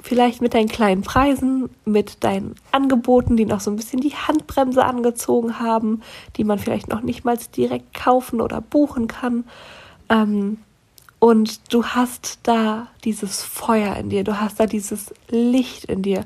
Vielleicht 0.01 0.41
mit 0.41 0.53
deinen 0.53 0.69
kleinen 0.69 1.01
Preisen, 1.01 1.69
mit 1.83 2.23
deinen 2.23 2.55
Angeboten, 2.71 3.35
die 3.35 3.45
noch 3.45 3.59
so 3.59 3.69
ein 3.69 3.75
bisschen 3.75 3.99
die 3.99 4.15
Handbremse 4.15 4.83
angezogen 4.83 5.59
haben, 5.59 6.01
die 6.37 6.45
man 6.45 6.57
vielleicht 6.57 6.87
noch 6.89 7.01
nicht 7.01 7.25
mal 7.25 7.37
direkt 7.55 7.93
kaufen 7.93 8.39
oder 8.39 8.61
buchen 8.61 9.07
kann. 9.07 9.43
Ähm, 10.09 10.57
und 11.19 11.73
du 11.73 11.85
hast 11.85 12.39
da 12.43 12.87
dieses 13.03 13.43
Feuer 13.43 13.95
in 13.97 14.09
dir, 14.09 14.23
du 14.23 14.39
hast 14.39 14.59
da 14.59 14.65
dieses 14.65 15.13
Licht 15.29 15.85
in 15.85 16.01
dir, 16.01 16.25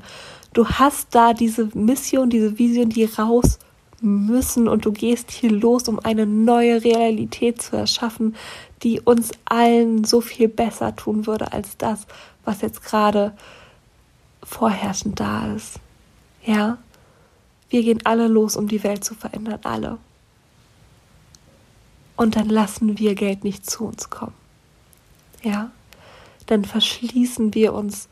du 0.52 0.68
hast 0.68 1.14
da 1.14 1.34
diese 1.34 1.68
Mission, 1.74 2.30
diese 2.30 2.58
Vision, 2.58 2.90
die 2.90 3.04
raus 3.04 3.58
müssen 4.00 4.68
und 4.68 4.84
du 4.84 4.92
gehst 4.92 5.30
hier 5.30 5.50
los, 5.50 5.88
um 5.88 5.98
eine 5.98 6.26
neue 6.26 6.84
Realität 6.84 7.60
zu 7.60 7.76
erschaffen, 7.76 8.36
die 8.82 9.00
uns 9.00 9.32
allen 9.46 10.04
so 10.04 10.20
viel 10.20 10.48
besser 10.48 10.94
tun 10.94 11.26
würde 11.26 11.52
als 11.52 11.76
das, 11.76 12.06
was 12.44 12.60
jetzt 12.60 12.84
gerade 12.84 13.32
vorherrschend 14.42 15.18
da 15.18 15.54
ist. 15.54 15.80
Ja? 16.44 16.78
Wir 17.70 17.82
gehen 17.82 18.00
alle 18.04 18.28
los, 18.28 18.56
um 18.56 18.68
die 18.68 18.84
Welt 18.84 19.02
zu 19.02 19.14
verändern, 19.14 19.58
alle 19.64 19.98
und 22.16 22.36
dann 22.36 22.48
lassen 22.48 22.98
wir 22.98 23.14
Geld 23.14 23.44
nicht 23.44 23.68
zu 23.68 23.84
uns 23.84 24.10
kommen. 24.10 24.34
Ja, 25.42 25.70
dann 26.46 26.64
verschließen 26.64 27.54
wir 27.54 27.74
uns 27.74 28.08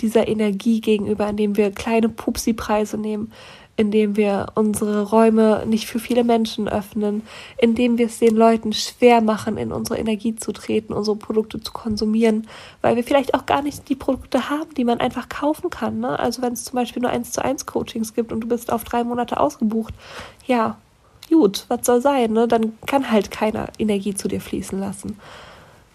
dieser 0.00 0.28
Energie 0.28 0.80
gegenüber, 0.80 1.28
indem 1.28 1.56
wir 1.56 1.70
kleine 1.70 2.08
Pupsi-Preise 2.08 2.98
nehmen, 2.98 3.32
indem 3.76 4.16
wir 4.16 4.46
unsere 4.54 5.02
Räume 5.02 5.64
nicht 5.66 5.86
für 5.86 5.98
viele 5.98 6.22
Menschen 6.22 6.68
öffnen, 6.68 7.22
indem 7.58 7.98
wir 7.98 8.06
es 8.06 8.18
den 8.18 8.36
Leuten 8.36 8.72
schwer 8.72 9.20
machen, 9.20 9.56
in 9.56 9.72
unsere 9.72 9.98
Energie 9.98 10.36
zu 10.36 10.52
treten, 10.52 10.92
unsere 10.92 11.16
Produkte 11.16 11.60
zu 11.60 11.72
konsumieren, 11.72 12.46
weil 12.82 12.96
wir 12.96 13.02
vielleicht 13.02 13.34
auch 13.34 13.46
gar 13.46 13.62
nicht 13.62 13.88
die 13.88 13.96
Produkte 13.96 14.48
haben, 14.48 14.72
die 14.74 14.84
man 14.84 15.00
einfach 15.00 15.28
kaufen 15.28 15.70
kann. 15.70 16.00
Ne? 16.00 16.18
Also 16.18 16.42
wenn 16.42 16.52
es 16.52 16.64
zum 16.64 16.76
Beispiel 16.76 17.02
nur 17.02 17.10
eins 17.10 17.32
zu 17.32 17.44
eins 17.44 17.66
Coachings 17.66 18.14
gibt 18.14 18.32
und 18.32 18.40
du 18.40 18.48
bist 18.48 18.72
auf 18.72 18.84
drei 18.84 19.02
Monate 19.02 19.40
ausgebucht, 19.40 19.94
ja, 20.46 20.78
gut, 21.30 21.64
was 21.68 21.84
soll 21.86 22.00
sein, 22.00 22.32
ne? 22.32 22.48
Dann 22.48 22.72
kann 22.86 23.10
halt 23.10 23.30
keiner 23.30 23.68
Energie 23.78 24.14
zu 24.14 24.28
dir 24.28 24.40
fließen 24.40 24.78
lassen. 24.78 25.18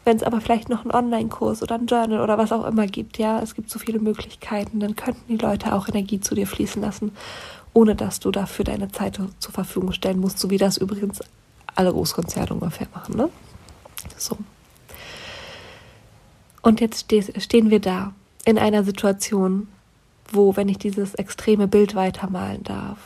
Wenn 0.06 0.18
es 0.18 0.24
aber 0.24 0.42
vielleicht 0.42 0.70
noch 0.70 0.82
einen 0.82 0.92
Online-Kurs 0.92 1.62
oder 1.62 1.76
ein 1.76 1.86
Journal 1.86 2.22
oder 2.22 2.38
was 2.38 2.52
auch 2.52 2.66
immer 2.66 2.88
gibt, 2.88 3.18
ja, 3.18 3.40
es 3.42 3.54
gibt 3.54 3.70
so 3.70 3.80
viele 3.80 4.00
Möglichkeiten, 4.00 4.80
dann 4.80 4.96
könnten 4.96 5.28
die 5.28 5.38
Leute 5.38 5.74
auch 5.74 5.88
Energie 5.88 6.20
zu 6.20 6.36
dir 6.36 6.48
fließen 6.48 6.82
lassen, 6.82 7.12
ohne 7.74 7.96
dass 7.96 8.20
du 8.20 8.32
dafür 8.32 8.66
deine 8.66 8.92
Zeit 8.92 9.20
zur 9.40 9.52
Verfügung 9.52 9.92
stellen 9.92 10.20
musst, 10.20 10.40
so 10.40 10.50
wie 10.50 10.58
das 10.58 10.78
übrigens 10.78 11.20
alle 11.76 11.92
Großkonzerne 11.92 12.54
ungefähr 12.54 12.88
machen, 12.94 13.18
ne? 13.18 13.30
So. 14.18 14.38
Und 16.62 16.82
jetzt 16.82 17.06
stehen 17.38 17.70
wir 17.70 17.80
da 17.80 18.14
in 18.46 18.58
einer 18.58 18.84
Situation, 18.84 19.68
wo, 20.32 20.56
wenn 20.56 20.70
ich 20.70 20.78
dieses 20.78 21.16
extreme 21.16 21.68
Bild 21.68 21.96
weitermalen 21.96 22.64
darf, 22.64 22.98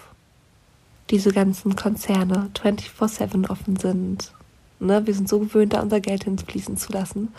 diese 1.09 1.31
ganzen 1.31 1.75
Konzerne 1.75 2.49
24-7 2.55 3.49
offen 3.49 3.75
sind. 3.77 4.31
Ne? 4.79 5.05
Wir 5.05 5.13
sind 5.13 5.29
so 5.29 5.39
gewöhnt, 5.39 5.73
da 5.73 5.81
unser 5.81 5.99
Geld 5.99 6.23
hinfließen 6.23 6.77
zu 6.77 6.91
lassen. 6.91 7.33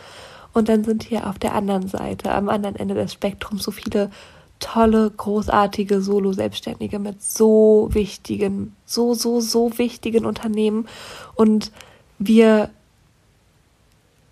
Und 0.53 0.69
dann 0.69 0.85
sind 0.85 1.03
hier 1.03 1.29
auf 1.29 1.39
der 1.39 1.55
anderen 1.55 1.89
Seite, 1.89 2.33
am 2.33 2.49
anderen 2.49 2.77
Ende 2.77 2.95
des 2.95 3.13
Spektrums, 3.13 3.65
so 3.65 3.71
viele 3.71 4.11
tolle, 4.61 5.11
großartige 5.11 6.01
Solo-Selbstständige 6.01 6.99
mit 6.99 7.23
so 7.23 7.89
wichtigen, 7.91 8.75
so, 8.87 9.15
so, 9.15 9.41
so 9.41 9.77
wichtigen 9.79 10.25
Unternehmen. 10.25 10.87
Und 11.35 11.73
wir, 12.19 12.71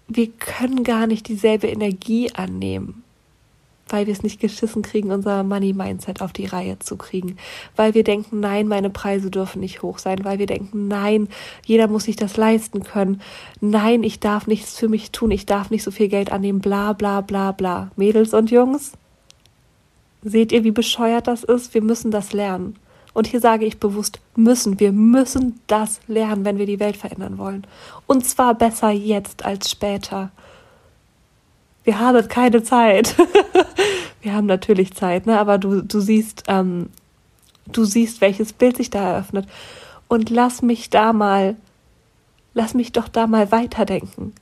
wir 0.07 0.29
können 0.29 0.85
gar 0.85 1.07
nicht 1.07 1.27
dieselbe 1.29 1.67
Energie 1.67 2.33
annehmen 2.33 3.03
weil 3.93 4.07
wir 4.07 4.13
es 4.13 4.23
nicht 4.23 4.41
geschissen 4.41 4.83
kriegen, 4.83 5.13
unser 5.13 5.43
Money-Mindset 5.43 6.21
auf 6.23 6.33
die 6.33 6.47
Reihe 6.47 6.79
zu 6.79 6.97
kriegen, 6.97 7.37
weil 7.77 7.95
wir 7.95 8.05
denken, 8.05 8.41
nein, 8.41 8.69
meine 8.69 8.91
Preise 8.91 9.31
dürfen 9.31 9.61
nicht 9.61 9.83
hoch 9.83 9.99
sein, 9.99 10.25
weil 10.25 10.39
wir 10.39 10.47
denken, 10.47 10.89
nein, 10.89 11.29
jeder 11.65 11.89
muss 11.89 12.05
sich 12.05 12.17
das 12.17 12.37
leisten 12.37 12.83
können, 12.83 13.21
nein, 13.61 14.03
ich 14.03 14.21
darf 14.21 14.47
nichts 14.47 14.79
für 14.79 14.89
mich 14.89 15.11
tun, 15.13 15.31
ich 15.31 15.47
darf 15.47 15.71
nicht 15.71 15.83
so 15.83 15.91
viel 15.91 16.09
Geld 16.09 16.33
annehmen, 16.33 16.61
bla 16.61 16.93
bla 16.93 17.21
bla 17.21 17.53
bla. 17.53 17.91
Mädels 17.97 18.35
und 18.35 18.51
Jungs, 18.51 18.93
seht 20.23 20.53
ihr, 20.53 20.65
wie 20.65 20.71
bescheuert 20.71 21.27
das 21.27 21.45
ist? 21.45 21.75
Wir 21.75 21.83
müssen 21.83 22.11
das 22.11 22.33
lernen. 22.33 22.77
Und 23.15 23.27
hier 23.27 23.41
sage 23.41 23.67
ich 23.67 23.79
bewusst 23.79 24.21
müssen. 24.37 24.81
Wir 24.81 24.93
müssen 24.93 25.61
das 25.67 26.01
lernen, 26.07 26.45
wenn 26.45 26.59
wir 26.59 26.67
die 26.67 26.81
Welt 26.81 26.97
verändern 26.97 27.37
wollen. 27.37 27.67
Und 28.07 28.25
zwar 28.25 28.55
besser 28.55 28.91
jetzt 28.91 29.45
als 29.45 29.71
später 29.71 30.31
wir 31.85 31.99
haben 31.99 32.29
keine 32.29 32.63
Zeit. 32.63 33.17
wir 34.23 34.35
haben 34.35 34.47
natürlich 34.47 34.95
Zeit, 34.95 35.27
ne? 35.27 35.39
aber 35.39 35.59
du, 35.59 35.83
du 35.83 36.01
siehst, 36.01 36.45
ähm, 36.49 36.91
du 37.67 37.85
siehst, 37.85 38.21
welches 38.21 38.53
Bild 38.53 38.77
sich 38.77 38.91
da 38.91 39.13
eröffnet. 39.13 39.49
Und 40.09 40.31
lass 40.31 40.63
mich 40.63 40.91
da 40.91 41.13
mal, 41.13 41.57
lass 42.55 42.75
mich 42.75 42.93
doch 42.93 43.09
da 43.09 43.27
mal 43.27 43.51
weiterdenken. 43.51 44.35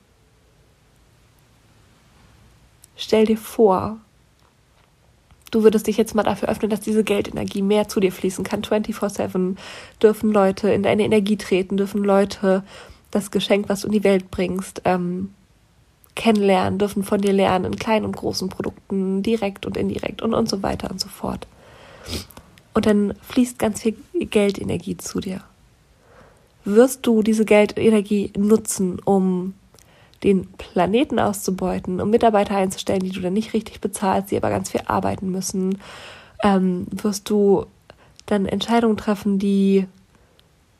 Stell 2.95 3.25
dir 3.25 3.37
vor, 3.37 3.97
du 5.49 5.63
würdest 5.63 5.87
dich 5.87 5.97
jetzt 5.97 6.13
mal 6.13 6.23
dafür 6.23 6.49
öffnen, 6.49 6.69
dass 6.69 6.81
diese 6.81 7.03
Geldenergie 7.03 7.61
mehr 7.61 7.87
zu 7.87 7.99
dir 7.99 8.11
fließen 8.11 8.43
kann. 8.43 8.61
24-7 8.61 9.55
dürfen 10.01 10.31
Leute 10.31 10.69
in 10.71 10.83
deine 10.83 11.03
Energie 11.03 11.37
treten, 11.37 11.77
dürfen 11.77 12.03
Leute 12.03 12.63
das 13.11 13.31
Geschenk, 13.31 13.69
was 13.69 13.81
du 13.81 13.87
in 13.87 13.93
die 13.93 14.03
Welt 14.03 14.31
bringst, 14.31 14.81
ähm, 14.85 15.33
kennenlernen, 16.15 16.79
dürfen 16.79 17.03
von 17.03 17.21
dir 17.21 17.33
lernen 17.33 17.65
in 17.65 17.75
kleinen 17.77 18.05
und 18.05 18.15
großen 18.15 18.49
Produkten, 18.49 19.23
direkt 19.23 19.65
und 19.65 19.77
indirekt 19.77 20.21
und, 20.21 20.33
und 20.33 20.49
so 20.49 20.61
weiter 20.61 20.91
und 20.91 20.99
so 20.99 21.07
fort. 21.07 21.47
Und 22.73 22.85
dann 22.85 23.13
fließt 23.21 23.59
ganz 23.59 23.81
viel 23.81 23.95
Geldenergie 24.13 24.97
zu 24.97 25.19
dir. 25.19 25.41
Wirst 26.63 27.05
du 27.07 27.23
diese 27.23 27.45
Geldenergie 27.45 28.31
nutzen, 28.37 28.99
um 29.03 29.53
den 30.23 30.47
Planeten 30.53 31.19
auszubeuten, 31.19 31.99
um 31.99 32.09
Mitarbeiter 32.09 32.55
einzustellen, 32.55 33.01
die 33.01 33.09
du 33.09 33.21
dann 33.21 33.33
nicht 33.33 33.53
richtig 33.53 33.81
bezahlst, 33.81 34.31
die 34.31 34.37
aber 34.37 34.49
ganz 34.49 34.69
viel 34.69 34.81
arbeiten 34.85 35.31
müssen? 35.31 35.79
Ähm, 36.43 36.87
wirst 36.91 37.29
du 37.29 37.65
dann 38.27 38.45
Entscheidungen 38.45 38.97
treffen, 38.97 39.39
die 39.39 39.87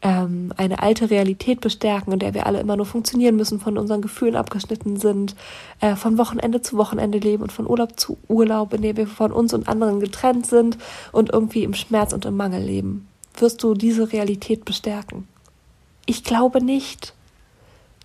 ähm, 0.02 0.52
eine 0.58 0.82
alte 0.82 1.10
Realität 1.10 1.62
bestärken, 1.62 2.12
in 2.14 2.20
der 2.20 2.34
wir 2.34 2.46
alle 2.46 2.60
immer 2.60 2.76
nur 2.76 2.86
funktionieren 2.86 3.36
müssen, 3.36 3.60
von 3.60 3.78
unseren 3.78 4.02
Gefühlen 4.02 4.36
abgeschnitten 4.36 4.98
sind, 4.98 5.36
äh, 5.80 5.96
von 5.96 6.18
Wochenende 6.18 6.62
zu 6.62 6.78
Wochenende 6.78 7.20
leben 7.20 7.44
und 7.44 7.52
von 7.52 7.68
Urlaub 7.68 8.00
zu 8.00 8.18
Urlaub, 8.28 8.74
in 8.74 8.82
dem 8.82 8.98
wir 8.98 9.08
von 9.08 9.32
uns 9.32 9.54
und 9.54 9.68
anderen 9.68 10.00
getrennt 10.00 10.48
sind 10.48 10.78
und 11.12 11.32
irgendwie 11.32 11.64
im 11.64 11.74
Schmerz 11.74 12.14
und 12.14 12.26
im 12.26 12.36
Mangel 12.36 12.64
leben. 12.64 13.08
Wirst 13.38 13.64
du 13.64 13.74
diese 13.74 14.12
Realität 14.12 14.66
bestärken? 14.66 15.28
Ich 16.06 16.24
glaube 16.24 16.64
nicht. 16.64 17.14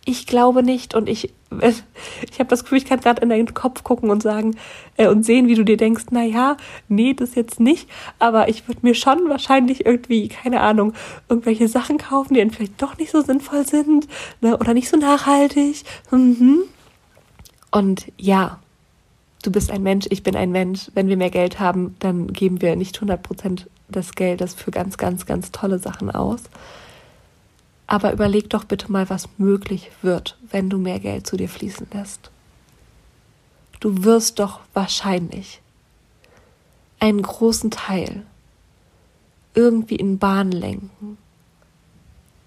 Ich 0.05 0.27
glaube 0.27 0.63
nicht 0.63 0.95
und 0.95 1.09
ich, 1.09 1.33
ich 1.61 2.39
habe 2.39 2.49
das 2.49 2.65
Gefühl, 2.65 2.79
ich 2.79 2.85
kann 2.87 3.01
gerade 3.01 3.23
in 3.23 3.29
deinen 3.29 3.55
Kopf 3.55 3.85
gucken 3.85 4.11
und 4.11 4.23
sagen 4.23 4.57
äh, 4.97 5.07
und 5.07 5.25
sehen, 5.25 5.47
wie 5.47 5.55
du 5.55 5.65
dir 5.65 5.77
denkst, 5.77 6.07
na 6.11 6.23
ja, 6.23 6.57
nee, 6.89 7.15
das 7.15 7.35
jetzt 7.35 7.61
nicht, 7.61 7.89
aber 8.19 8.49
ich 8.49 8.67
würde 8.67 8.81
mir 8.83 8.95
schon 8.95 9.29
wahrscheinlich 9.29 9.87
irgendwie, 9.87 10.29
keine 10.29 10.61
Ahnung, 10.61 10.93
irgendwelche 11.29 11.69
Sachen 11.69 11.99
kaufen, 11.99 12.35
die 12.35 12.41
dann 12.41 12.51
vielleicht 12.51 12.81
doch 12.83 12.99
nicht 12.99 13.13
so 13.13 13.21
sinnvoll 13.21 13.67
sind 13.67 14.09
ne, 14.41 14.57
oder 14.59 14.75
nicht 14.75 14.89
so 14.89 14.97
nachhaltig. 14.97 15.85
Mhm. 16.11 16.65
Und 17.71 18.07
ja, 18.17 18.59
du 19.43 19.53
bist 19.53 19.71
ein 19.71 19.83
Mensch, 19.83 20.07
ich 20.11 20.23
bin 20.23 20.37
ein 20.37 20.51
Mensch. 20.51 20.91
Wenn 20.95 21.09
wir 21.09 21.17
mehr 21.17 21.31
Geld 21.31 21.61
haben, 21.61 21.95
dann 22.01 22.29
geben 22.29 22.61
wir 22.61 22.75
nicht 22.77 22.97
100 22.97 23.23
Prozent 23.23 23.69
des 23.89 24.15
Geldes 24.15 24.55
für 24.55 24.71
ganz, 24.71 24.97
ganz, 24.99 25.27
ganz 25.27 25.53
tolle 25.53 25.79
Sachen 25.79 26.11
aus. 26.11 26.43
Aber 27.87 28.13
überleg 28.13 28.51
doch 28.51 28.65
bitte 28.65 28.91
mal, 28.91 29.09
was 29.11 29.29
möglich 29.39 29.91
wird, 30.03 30.37
wenn 30.51 30.69
du 30.69 30.79
mehr 30.79 30.99
Geld 30.99 31.27
zu 31.27 31.37
dir 31.37 31.49
fließen 31.49 31.87
lässt. 31.93 32.31
Du 33.81 34.05
wirst 34.05 34.39
doch 34.39 34.61
wahrscheinlich 34.75 35.61
einen 36.99 37.23
großen 37.23 37.71
Teil 37.71 38.25
irgendwie 39.55 39.97
in 39.97 40.19
Bahn 40.19 40.51
lenken, 40.51 41.19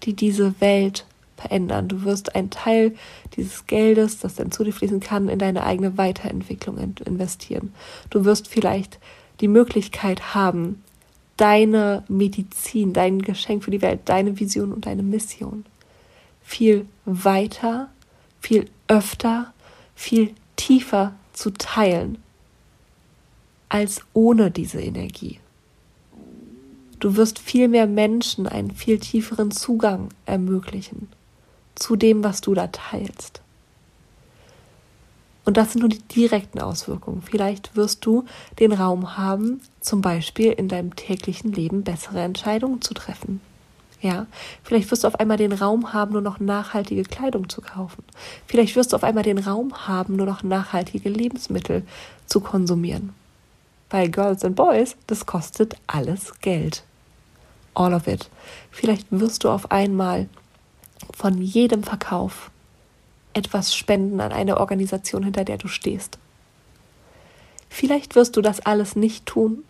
die 0.02 0.14
diese 0.14 0.60
Welt 0.60 1.06
verändern. 1.36 1.88
Du 1.88 2.04
wirst 2.04 2.34
einen 2.34 2.50
Teil 2.50 2.94
dieses 3.36 3.66
Geldes, 3.66 4.18
das 4.18 4.34
dann 4.34 4.52
zu 4.52 4.64
dir 4.64 4.72
fließen 4.72 5.00
kann, 5.00 5.28
in 5.28 5.38
deine 5.38 5.64
eigene 5.64 5.96
Weiterentwicklung 5.96 6.78
investieren. 6.78 7.72
Du 8.10 8.24
wirst 8.24 8.48
vielleicht 8.48 8.98
die 9.40 9.48
Möglichkeit 9.48 10.34
haben, 10.34 10.82
deine 11.40 12.04
Medizin, 12.08 12.92
dein 12.92 13.22
Geschenk 13.22 13.64
für 13.64 13.70
die 13.70 13.80
Welt, 13.80 14.00
deine 14.04 14.38
Vision 14.38 14.72
und 14.72 14.84
deine 14.84 15.02
Mission 15.02 15.64
viel 16.42 16.86
weiter, 17.06 17.88
viel 18.40 18.68
öfter, 18.88 19.52
viel 19.94 20.34
tiefer 20.56 21.14
zu 21.32 21.50
teilen 21.52 22.18
als 23.70 24.02
ohne 24.12 24.50
diese 24.50 24.80
Energie. 24.80 25.38
Du 26.98 27.16
wirst 27.16 27.38
viel 27.38 27.68
mehr 27.68 27.86
Menschen 27.86 28.46
einen 28.46 28.72
viel 28.72 28.98
tieferen 28.98 29.50
Zugang 29.50 30.10
ermöglichen 30.26 31.08
zu 31.74 31.96
dem, 31.96 32.22
was 32.22 32.42
du 32.42 32.52
da 32.52 32.66
teilst. 32.66 33.40
Und 35.50 35.56
das 35.56 35.72
sind 35.72 35.80
nur 35.80 35.88
die 35.88 35.98
direkten 36.02 36.60
Auswirkungen. 36.60 37.22
Vielleicht 37.22 37.74
wirst 37.74 38.06
du 38.06 38.24
den 38.60 38.70
Raum 38.70 39.16
haben, 39.16 39.60
zum 39.80 40.00
Beispiel 40.00 40.52
in 40.52 40.68
deinem 40.68 40.94
täglichen 40.94 41.50
Leben 41.50 41.82
bessere 41.82 42.20
Entscheidungen 42.20 42.82
zu 42.82 42.94
treffen. 42.94 43.40
Ja, 44.00 44.28
vielleicht 44.62 44.88
wirst 44.92 45.02
du 45.02 45.08
auf 45.08 45.18
einmal 45.18 45.38
den 45.38 45.50
Raum 45.50 45.92
haben, 45.92 46.12
nur 46.12 46.22
noch 46.22 46.38
nachhaltige 46.38 47.02
Kleidung 47.02 47.48
zu 47.48 47.62
kaufen. 47.62 48.04
Vielleicht 48.46 48.76
wirst 48.76 48.92
du 48.92 48.96
auf 48.96 49.02
einmal 49.02 49.24
den 49.24 49.38
Raum 49.38 49.88
haben, 49.88 50.14
nur 50.14 50.26
noch 50.26 50.44
nachhaltige 50.44 51.08
Lebensmittel 51.08 51.82
zu 52.26 52.38
konsumieren. 52.38 53.12
Bei 53.88 54.06
Girls 54.06 54.44
and 54.44 54.54
Boys, 54.54 54.94
das 55.08 55.26
kostet 55.26 55.74
alles 55.88 56.32
Geld. 56.42 56.84
All 57.74 57.92
of 57.92 58.06
it. 58.06 58.30
Vielleicht 58.70 59.08
wirst 59.10 59.42
du 59.42 59.48
auf 59.48 59.72
einmal 59.72 60.28
von 61.12 61.42
jedem 61.42 61.82
Verkauf 61.82 62.52
etwas 63.34 63.74
spenden 63.74 64.20
an 64.20 64.32
eine 64.32 64.58
Organisation, 64.58 65.22
hinter 65.22 65.44
der 65.44 65.58
du 65.58 65.68
stehst. 65.68 66.18
Vielleicht 67.68 68.16
wirst 68.16 68.36
du 68.36 68.42
das 68.42 68.60
alles 68.60 68.96
nicht 68.96 69.26
tun 69.26 69.64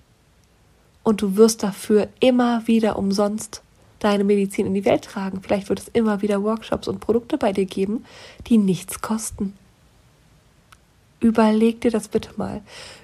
und 1.03 1.23
du 1.23 1.37
wirst 1.37 1.62
dafür 1.62 2.09
immer 2.20 2.66
wieder 2.66 2.99
umsonst 2.99 3.62
deine 3.99 4.25
Medizin 4.25 4.66
in 4.66 4.75
die 4.75 4.85
Welt 4.85 5.05
tragen. 5.05 5.42
Vielleicht 5.42 5.68
wird 5.68 5.81
es 5.81 5.88
immer 5.88 6.23
wieder 6.23 6.42
Workshops 6.42 6.88
und 6.88 7.01
Produkte 7.01 7.38
bei 7.38 7.53
dir 7.53 7.66
geben, 7.66 8.05
die 8.46 8.59
nichts 8.59 9.01
kosten. 9.01 9.55
Überleg 11.20 11.83
dir 11.83 11.90
das 11.90 12.09
bitte 12.09 12.31
mal. 12.37 12.62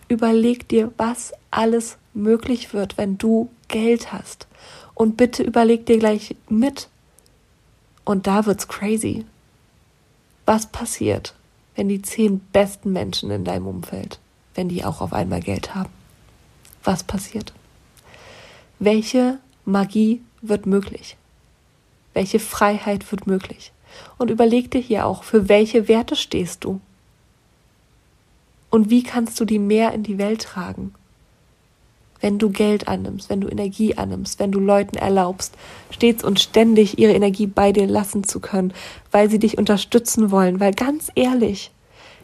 Überleg 0.08 0.68
dir, 0.68 0.90
was 0.96 1.34
alles 1.50 1.98
möglich 2.14 2.72
wird, 2.72 2.96
wenn 2.96 3.18
du 3.18 3.50
Geld 3.68 4.12
hast. 4.12 4.46
Und 4.94 5.18
bitte 5.18 5.42
überleg 5.42 5.84
dir 5.84 5.98
gleich 5.98 6.34
mit. 6.48 6.88
Und 8.04 8.26
da 8.26 8.46
wird's 8.46 8.66
crazy. 8.66 9.26
Was 10.46 10.66
passiert, 10.66 11.34
wenn 11.74 11.88
die 11.88 12.02
zehn 12.02 12.38
besten 12.38 12.92
Menschen 12.92 13.32
in 13.32 13.44
deinem 13.44 13.66
Umfeld, 13.66 14.20
wenn 14.54 14.68
die 14.68 14.84
auch 14.84 15.00
auf 15.00 15.12
einmal 15.12 15.40
Geld 15.40 15.74
haben? 15.74 15.90
Was 16.84 17.02
passiert? 17.02 17.52
Welche 18.78 19.38
Magie 19.64 20.22
wird 20.42 20.66
möglich? 20.66 21.16
Welche 22.14 22.38
Freiheit 22.38 23.10
wird 23.10 23.26
möglich? 23.26 23.72
Und 24.18 24.30
überleg 24.30 24.70
dir 24.70 24.80
hier 24.80 25.06
auch, 25.06 25.24
für 25.24 25.48
welche 25.48 25.88
Werte 25.88 26.14
stehst 26.14 26.62
du? 26.62 26.80
Und 28.70 28.88
wie 28.88 29.02
kannst 29.02 29.40
du 29.40 29.44
die 29.44 29.58
mehr 29.58 29.92
in 29.94 30.04
die 30.04 30.18
Welt 30.18 30.42
tragen? 30.42 30.94
Wenn 32.26 32.40
du 32.40 32.50
Geld 32.50 32.88
annimmst, 32.88 33.30
wenn 33.30 33.40
du 33.40 33.46
Energie 33.46 33.96
annimmst, 33.96 34.40
wenn 34.40 34.50
du 34.50 34.58
Leuten 34.58 34.96
erlaubst, 34.96 35.54
stets 35.92 36.24
und 36.24 36.40
ständig 36.40 36.98
ihre 36.98 37.12
Energie 37.12 37.46
bei 37.46 37.70
dir 37.70 37.86
lassen 37.86 38.24
zu 38.24 38.40
können, 38.40 38.74
weil 39.12 39.30
sie 39.30 39.38
dich 39.38 39.58
unterstützen 39.58 40.32
wollen, 40.32 40.58
weil 40.58 40.74
ganz 40.74 41.08
ehrlich, 41.14 41.70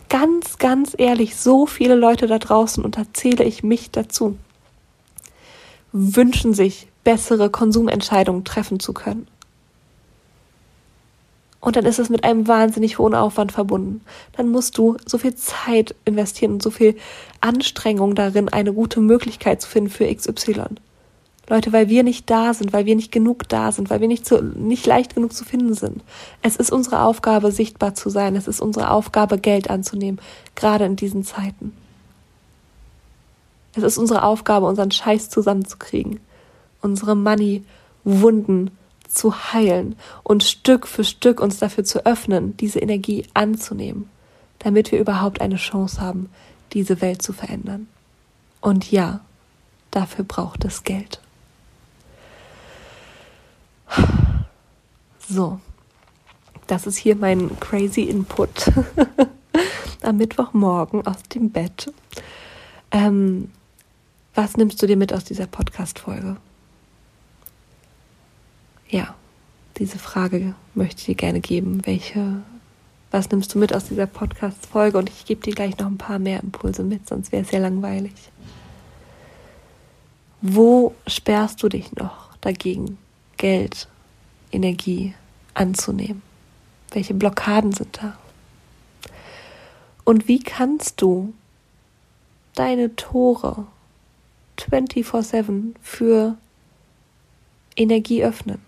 ganz, 0.08 0.58
ganz 0.58 0.96
ehrlich, 0.98 1.36
so 1.36 1.66
viele 1.66 1.94
Leute 1.94 2.26
da 2.26 2.40
draußen, 2.40 2.84
und 2.84 2.98
da 2.98 3.04
zähle 3.12 3.44
ich 3.44 3.62
mich 3.62 3.92
dazu, 3.92 4.36
wünschen 5.92 6.52
sich, 6.52 6.88
bessere 7.04 7.48
Konsumentscheidungen 7.48 8.42
treffen 8.42 8.80
zu 8.80 8.92
können. 8.92 9.28
Und 11.62 11.76
dann 11.76 11.86
ist 11.86 12.00
es 12.00 12.10
mit 12.10 12.24
einem 12.24 12.48
wahnsinnig 12.48 12.98
hohen 12.98 13.14
Aufwand 13.14 13.52
verbunden. 13.52 14.00
Dann 14.36 14.48
musst 14.48 14.76
du 14.76 14.96
so 15.06 15.16
viel 15.16 15.36
Zeit 15.36 15.94
investieren 16.04 16.54
und 16.54 16.62
so 16.62 16.72
viel 16.72 16.96
Anstrengung 17.40 18.16
darin, 18.16 18.48
eine 18.48 18.72
gute 18.72 19.00
Möglichkeit 19.00 19.62
zu 19.62 19.68
finden 19.68 19.88
für 19.88 20.12
XY. 20.12 20.64
Leute, 21.48 21.72
weil 21.72 21.88
wir 21.88 22.02
nicht 22.02 22.28
da 22.28 22.52
sind, 22.52 22.72
weil 22.72 22.84
wir 22.84 22.96
nicht 22.96 23.12
genug 23.12 23.48
da 23.48 23.70
sind, 23.70 23.90
weil 23.90 24.00
wir 24.00 24.08
nicht, 24.08 24.26
so, 24.26 24.40
nicht 24.40 24.86
leicht 24.86 25.14
genug 25.14 25.32
zu 25.32 25.44
finden 25.44 25.74
sind. 25.74 26.02
Es 26.42 26.56
ist 26.56 26.72
unsere 26.72 27.02
Aufgabe, 27.02 27.52
sichtbar 27.52 27.94
zu 27.94 28.10
sein. 28.10 28.34
Es 28.34 28.48
ist 28.48 28.60
unsere 28.60 28.90
Aufgabe, 28.90 29.38
Geld 29.38 29.70
anzunehmen, 29.70 30.20
gerade 30.56 30.84
in 30.84 30.96
diesen 30.96 31.22
Zeiten. 31.22 31.76
Es 33.76 33.84
ist 33.84 33.98
unsere 33.98 34.24
Aufgabe, 34.24 34.66
unseren 34.66 34.90
Scheiß 34.90 35.30
zusammenzukriegen, 35.30 36.18
unsere 36.80 37.14
Money-Wunden 37.14 38.72
zu 39.12 39.52
heilen 39.52 39.96
und 40.22 40.42
Stück 40.42 40.86
für 40.86 41.04
Stück 41.04 41.40
uns 41.40 41.58
dafür 41.58 41.84
zu 41.84 42.04
öffnen, 42.06 42.56
diese 42.56 42.78
Energie 42.78 43.26
anzunehmen, 43.34 44.08
damit 44.58 44.92
wir 44.92 45.00
überhaupt 45.00 45.40
eine 45.40 45.56
Chance 45.56 46.00
haben, 46.00 46.30
diese 46.72 47.00
Welt 47.00 47.22
zu 47.22 47.32
verändern. 47.32 47.88
Und 48.60 48.90
ja, 48.90 49.20
dafür 49.90 50.24
braucht 50.24 50.64
es 50.64 50.84
Geld. 50.84 51.20
So, 55.28 55.60
das 56.66 56.86
ist 56.86 56.96
hier 56.96 57.16
mein 57.16 57.58
crazy 57.60 58.02
Input 58.02 58.72
am 60.02 60.16
Mittwochmorgen 60.16 61.06
aus 61.06 61.22
dem 61.34 61.50
Bett. 61.50 61.92
Ähm, 62.90 63.50
was 64.34 64.56
nimmst 64.56 64.82
du 64.82 64.86
dir 64.86 64.96
mit 64.96 65.12
aus 65.12 65.24
dieser 65.24 65.46
Podcast-Folge? 65.46 66.36
Ja, 68.92 69.14
diese 69.78 69.98
Frage 69.98 70.54
möchte 70.74 71.00
ich 71.00 71.06
dir 71.06 71.14
gerne 71.14 71.40
geben. 71.40 71.80
Welche, 71.86 72.42
was 73.10 73.30
nimmst 73.30 73.54
du 73.54 73.58
mit 73.58 73.74
aus 73.74 73.86
dieser 73.86 74.06
Podcast-Folge? 74.06 74.98
Und 74.98 75.08
ich 75.08 75.24
gebe 75.24 75.40
dir 75.40 75.54
gleich 75.54 75.78
noch 75.78 75.86
ein 75.86 75.96
paar 75.96 76.18
mehr 76.18 76.42
Impulse 76.42 76.82
mit, 76.84 77.08
sonst 77.08 77.32
wäre 77.32 77.42
es 77.42 77.48
sehr 77.48 77.60
langweilig. 77.60 78.12
Wo 80.42 80.94
sperrst 81.06 81.62
du 81.62 81.70
dich 81.70 81.90
noch 81.92 82.36
dagegen, 82.42 82.98
Geld, 83.38 83.88
Energie 84.50 85.14
anzunehmen? 85.54 86.20
Welche 86.90 87.14
Blockaden 87.14 87.72
sind 87.72 87.98
da? 88.02 88.18
Und 90.04 90.28
wie 90.28 90.40
kannst 90.40 91.00
du 91.00 91.32
deine 92.54 92.94
Tore 92.94 93.66
24/7 94.58 95.76
für 95.80 96.36
Energie 97.74 98.22
öffnen? 98.22 98.60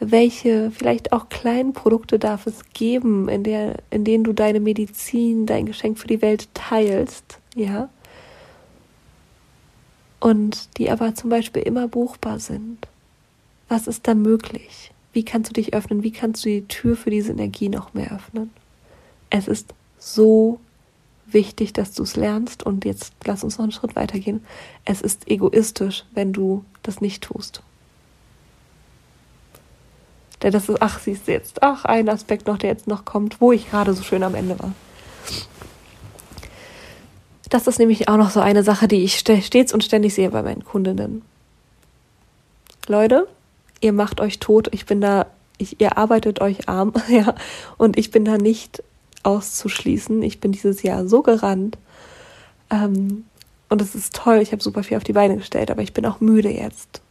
Welche 0.00 0.70
vielleicht 0.70 1.12
auch 1.12 1.28
kleinen 1.28 1.74
Produkte 1.74 2.18
darf 2.18 2.46
es 2.46 2.60
geben, 2.72 3.28
in, 3.28 3.44
der, 3.44 3.76
in 3.90 4.04
denen 4.04 4.24
du 4.24 4.32
deine 4.32 4.58
Medizin, 4.58 5.44
dein 5.46 5.66
Geschenk 5.66 5.98
für 5.98 6.08
die 6.08 6.22
Welt 6.22 6.48
teilst, 6.54 7.38
ja? 7.54 7.90
Und 10.18 10.78
die 10.78 10.90
aber 10.90 11.14
zum 11.14 11.30
Beispiel 11.30 11.62
immer 11.62 11.86
buchbar 11.88 12.40
sind. 12.40 12.88
Was 13.68 13.86
ist 13.86 14.08
da 14.08 14.14
möglich? 14.14 14.90
Wie 15.12 15.24
kannst 15.24 15.50
du 15.50 15.54
dich 15.54 15.74
öffnen? 15.74 16.02
Wie 16.02 16.12
kannst 16.12 16.44
du 16.44 16.48
die 16.48 16.66
Tür 16.66 16.96
für 16.96 17.10
diese 17.10 17.32
Energie 17.32 17.68
noch 17.68 17.94
mehr 17.94 18.12
öffnen? 18.12 18.50
Es 19.28 19.48
ist 19.48 19.74
so 19.98 20.60
wichtig, 21.26 21.72
dass 21.72 21.92
du 21.92 22.02
es 22.02 22.16
lernst 22.16 22.62
und 22.64 22.84
jetzt 22.84 23.12
lass 23.24 23.44
uns 23.44 23.58
noch 23.58 23.64
einen 23.64 23.72
Schritt 23.72 23.96
weitergehen. 23.96 24.44
Es 24.84 25.00
ist 25.00 25.30
egoistisch, 25.30 26.04
wenn 26.12 26.32
du 26.32 26.64
das 26.82 27.00
nicht 27.00 27.22
tust. 27.22 27.62
Denn 30.42 30.52
das 30.52 30.68
ist, 30.68 30.80
ach, 30.80 30.98
siehst 30.98 31.28
du 31.28 31.32
jetzt, 31.32 31.62
ach, 31.62 31.84
ein 31.84 32.08
Aspekt 32.08 32.46
noch, 32.46 32.58
der 32.58 32.70
jetzt 32.70 32.86
noch 32.86 33.04
kommt, 33.04 33.40
wo 33.40 33.52
ich 33.52 33.70
gerade 33.70 33.92
so 33.92 34.02
schön 34.02 34.22
am 34.22 34.34
Ende 34.34 34.58
war. 34.58 34.72
Das 37.50 37.66
ist 37.66 37.78
nämlich 37.78 38.08
auch 38.08 38.16
noch 38.16 38.30
so 38.30 38.40
eine 38.40 38.62
Sache, 38.62 38.88
die 38.88 39.02
ich 39.02 39.18
stets 39.18 39.74
und 39.74 39.84
ständig 39.84 40.14
sehe 40.14 40.30
bei 40.30 40.42
meinen 40.42 40.64
Kundinnen. 40.64 41.22
Leute, 42.86 43.26
ihr 43.80 43.92
macht 43.92 44.20
euch 44.20 44.38
tot, 44.38 44.68
ich 44.72 44.86
bin 44.86 45.00
da, 45.00 45.26
ich, 45.58 45.80
ihr 45.80 45.98
arbeitet 45.98 46.40
euch 46.40 46.68
arm, 46.68 46.92
ja, 47.08 47.34
und 47.76 47.98
ich 47.98 48.10
bin 48.10 48.24
da 48.24 48.38
nicht 48.38 48.82
auszuschließen. 49.22 50.22
Ich 50.22 50.40
bin 50.40 50.52
dieses 50.52 50.82
Jahr 50.82 51.06
so 51.06 51.22
gerannt. 51.22 51.78
Ähm, 52.70 53.24
und 53.68 53.82
es 53.82 53.94
ist 53.94 54.14
toll, 54.14 54.38
ich 54.38 54.52
habe 54.52 54.62
super 54.62 54.82
viel 54.82 54.96
auf 54.96 55.04
die 55.04 55.12
Beine 55.12 55.36
gestellt, 55.36 55.70
aber 55.70 55.82
ich 55.82 55.92
bin 55.92 56.06
auch 56.06 56.20
müde 56.20 56.50
jetzt. 56.50 57.02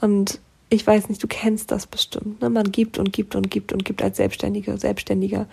Und 0.00 0.40
ich 0.72 0.86
weiß 0.86 1.08
nicht, 1.08 1.22
du 1.22 1.28
kennst 1.28 1.70
das 1.70 1.86
bestimmt. 1.86 2.40
Ne? 2.40 2.48
Man 2.48 2.72
gibt 2.72 2.98
und 2.98 3.12
gibt 3.12 3.34
und 3.36 3.50
gibt 3.50 3.72
und 3.72 3.84
gibt 3.84 4.02
als 4.02 4.16
Selbstständige, 4.16 4.78
Selbstständiger 4.78 5.46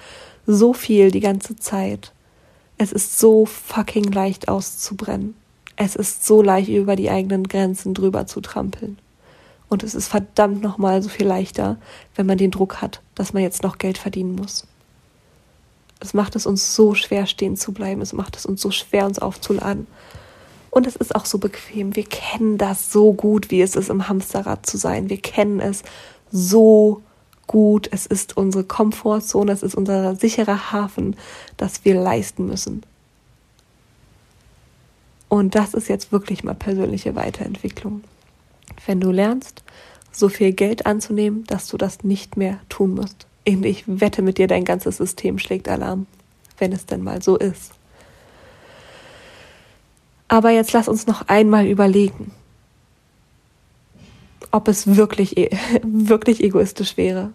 so 0.47 0.73
viel 0.73 1.11
die 1.11 1.19
ganze 1.19 1.57
Zeit. 1.57 2.13
Es 2.77 2.93
ist 2.93 3.19
so 3.19 3.45
fucking 3.45 4.11
leicht 4.11 4.47
auszubrennen. 4.47 5.35
Es 5.75 5.95
ist 5.95 6.25
so 6.25 6.41
leicht, 6.41 6.69
über 6.69 6.95
die 6.95 7.09
eigenen 7.09 7.43
Grenzen 7.43 7.93
drüber 7.93 8.27
zu 8.27 8.39
trampeln. 8.39 8.97
Und 9.67 9.83
es 9.83 9.93
ist 9.93 10.07
verdammt 10.07 10.61
nochmal 10.61 11.03
so 11.03 11.09
viel 11.09 11.27
leichter, 11.27 11.77
wenn 12.15 12.25
man 12.25 12.37
den 12.37 12.51
Druck 12.51 12.81
hat, 12.81 13.01
dass 13.15 13.33
man 13.33 13.43
jetzt 13.43 13.61
noch 13.61 13.77
Geld 13.77 13.97
verdienen 13.97 14.35
muss. 14.35 14.65
Es 15.99 16.13
macht 16.13 16.37
es 16.37 16.45
uns 16.45 16.75
so 16.75 16.95
schwer, 16.95 17.27
stehen 17.27 17.57
zu 17.57 17.73
bleiben. 17.73 18.01
Es 18.01 18.13
macht 18.13 18.37
es 18.37 18.45
uns 18.45 18.61
so 18.61 18.71
schwer, 18.71 19.05
uns 19.05 19.19
aufzuladen. 19.19 19.85
Und 20.69 20.87
es 20.87 20.95
ist 20.95 21.15
auch 21.15 21.25
so 21.25 21.37
bequem. 21.37 21.95
Wir 21.95 22.03
kennen 22.03 22.57
das 22.57 22.91
so 22.91 23.13
gut, 23.13 23.51
wie 23.51 23.61
es 23.61 23.75
ist, 23.75 23.89
im 23.89 24.07
Hamsterrad 24.07 24.65
zu 24.65 24.77
sein. 24.77 25.09
Wir 25.09 25.17
kennen 25.17 25.59
es 25.59 25.83
so 26.31 27.01
gut. 27.47 27.89
Es 27.91 28.05
ist 28.05 28.37
unsere 28.37 28.63
Komfortzone, 28.63 29.51
es 29.51 29.63
ist 29.63 29.75
unser 29.75 30.15
sicherer 30.15 30.71
Hafen, 30.71 31.15
das 31.57 31.85
wir 31.85 31.95
leisten 31.95 32.45
müssen. 32.45 32.83
Und 35.27 35.55
das 35.55 35.73
ist 35.73 35.89
jetzt 35.89 36.11
wirklich 36.11 36.43
mal 36.43 36.55
persönliche 36.55 37.15
Weiterentwicklung. 37.15 38.03
Wenn 38.85 38.99
du 38.99 39.11
lernst, 39.11 39.63
so 40.11 40.29
viel 40.29 40.51
Geld 40.53 40.85
anzunehmen, 40.85 41.43
dass 41.45 41.67
du 41.67 41.77
das 41.77 42.03
nicht 42.03 42.37
mehr 42.37 42.59
tun 42.69 42.95
musst. 42.95 43.27
Ich 43.43 43.83
wette 43.87 44.21
mit 44.21 44.37
dir, 44.37 44.47
dein 44.47 44.65
ganzes 44.65 44.97
System 44.97 45.39
schlägt 45.39 45.69
Alarm, 45.69 46.07
wenn 46.57 46.71
es 46.71 46.85
denn 46.85 47.03
mal 47.03 47.21
so 47.21 47.37
ist. 47.37 47.73
Aber 50.29 50.51
jetzt 50.51 50.71
lass 50.71 50.87
uns 50.87 51.07
noch 51.07 51.27
einmal 51.27 51.65
überlegen, 51.65 52.31
ob 54.51 54.67
es 54.67 54.95
wirklich, 54.95 55.37
e-, 55.37 55.49
wirklich 55.83 56.41
egoistisch 56.41 56.95
wäre, 56.95 57.33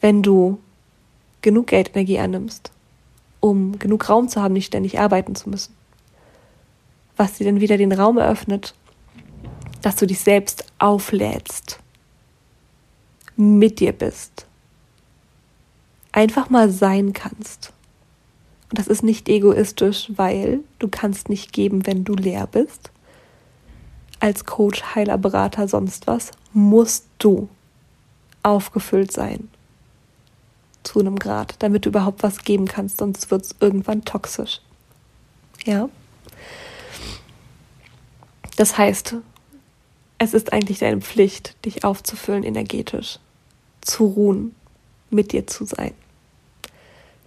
wenn 0.00 0.22
du 0.22 0.58
genug 1.42 1.68
Geldenergie 1.68 2.18
annimmst, 2.18 2.72
um 3.40 3.78
genug 3.78 4.08
Raum 4.08 4.28
zu 4.28 4.42
haben, 4.42 4.54
nicht 4.54 4.66
ständig 4.66 4.98
arbeiten 4.98 5.34
zu 5.34 5.48
müssen. 5.50 5.74
Was 7.16 7.34
dir 7.34 7.44
dann 7.44 7.60
wieder 7.60 7.76
den 7.76 7.92
Raum 7.92 8.16
eröffnet, 8.18 8.74
dass 9.82 9.96
du 9.96 10.06
dich 10.06 10.20
selbst 10.20 10.64
auflädst, 10.78 11.78
mit 13.36 13.80
dir 13.80 13.92
bist, 13.92 14.46
einfach 16.10 16.48
mal 16.48 16.70
sein 16.70 17.12
kannst. 17.12 17.72
Und 18.70 18.78
das 18.78 18.86
ist 18.86 19.02
nicht 19.02 19.28
egoistisch, 19.28 20.10
weil 20.14 20.60
du 20.78 20.88
kannst 20.88 21.28
nicht 21.28 21.52
geben, 21.52 21.86
wenn 21.86 22.04
du 22.04 22.14
leer 22.14 22.46
bist. 22.46 22.90
Als 24.20 24.44
Coach, 24.44 24.94
Heiler, 24.94 25.16
Berater, 25.16 25.68
sonst 25.68 26.06
was, 26.06 26.32
musst 26.52 27.06
du 27.18 27.48
aufgefüllt 28.42 29.12
sein. 29.12 29.48
Zu 30.82 31.00
einem 31.00 31.18
Grad, 31.18 31.54
damit 31.60 31.86
du 31.86 31.90
überhaupt 31.90 32.22
was 32.22 32.44
geben 32.44 32.66
kannst, 32.66 32.98
sonst 32.98 33.30
wird 33.30 33.44
es 33.44 33.54
irgendwann 33.60 34.04
toxisch. 34.04 34.60
Ja? 35.64 35.88
Das 38.56 38.76
heißt, 38.76 39.16
es 40.18 40.34
ist 40.34 40.52
eigentlich 40.52 40.80
deine 40.80 41.00
Pflicht, 41.00 41.56
dich 41.64 41.84
aufzufüllen 41.84 42.42
energetisch, 42.42 43.18
zu 43.80 44.06
ruhen, 44.06 44.54
mit 45.10 45.32
dir 45.32 45.46
zu 45.46 45.64
sein 45.64 45.94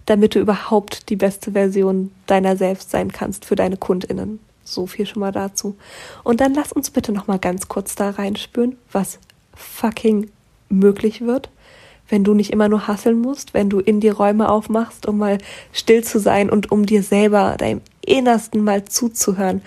damit 0.06 0.34
du 0.34 0.40
überhaupt 0.40 1.08
die 1.08 1.16
beste 1.16 1.52
Version 1.52 2.12
deiner 2.26 2.56
selbst 2.56 2.90
sein 2.90 3.12
kannst 3.12 3.44
für 3.44 3.56
deine 3.56 3.76
Kundinnen. 3.76 4.40
So 4.64 4.86
viel 4.86 5.06
schon 5.06 5.20
mal 5.20 5.32
dazu. 5.32 5.76
Und 6.24 6.40
dann 6.40 6.54
lass 6.54 6.72
uns 6.72 6.90
bitte 6.90 7.12
noch 7.12 7.26
mal 7.26 7.38
ganz 7.38 7.68
kurz 7.68 7.94
da 7.94 8.10
reinspüren, 8.10 8.76
was 8.90 9.18
fucking 9.54 10.30
möglich 10.68 11.20
wird, 11.20 11.50
wenn 12.08 12.24
du 12.24 12.34
nicht 12.34 12.52
immer 12.52 12.68
nur 12.68 12.86
hasseln 12.86 13.20
musst, 13.20 13.54
wenn 13.54 13.70
du 13.70 13.80
in 13.80 14.00
die 14.00 14.08
Räume 14.08 14.48
aufmachst, 14.48 15.06
um 15.06 15.18
mal 15.18 15.38
still 15.72 16.04
zu 16.04 16.18
sein 16.18 16.50
und 16.50 16.70
um 16.70 16.86
dir 16.86 17.02
selber, 17.02 17.56
deinem 17.58 17.80
Innersten 18.04 18.62
mal 18.62 18.84
zuzuhören, 18.84 19.62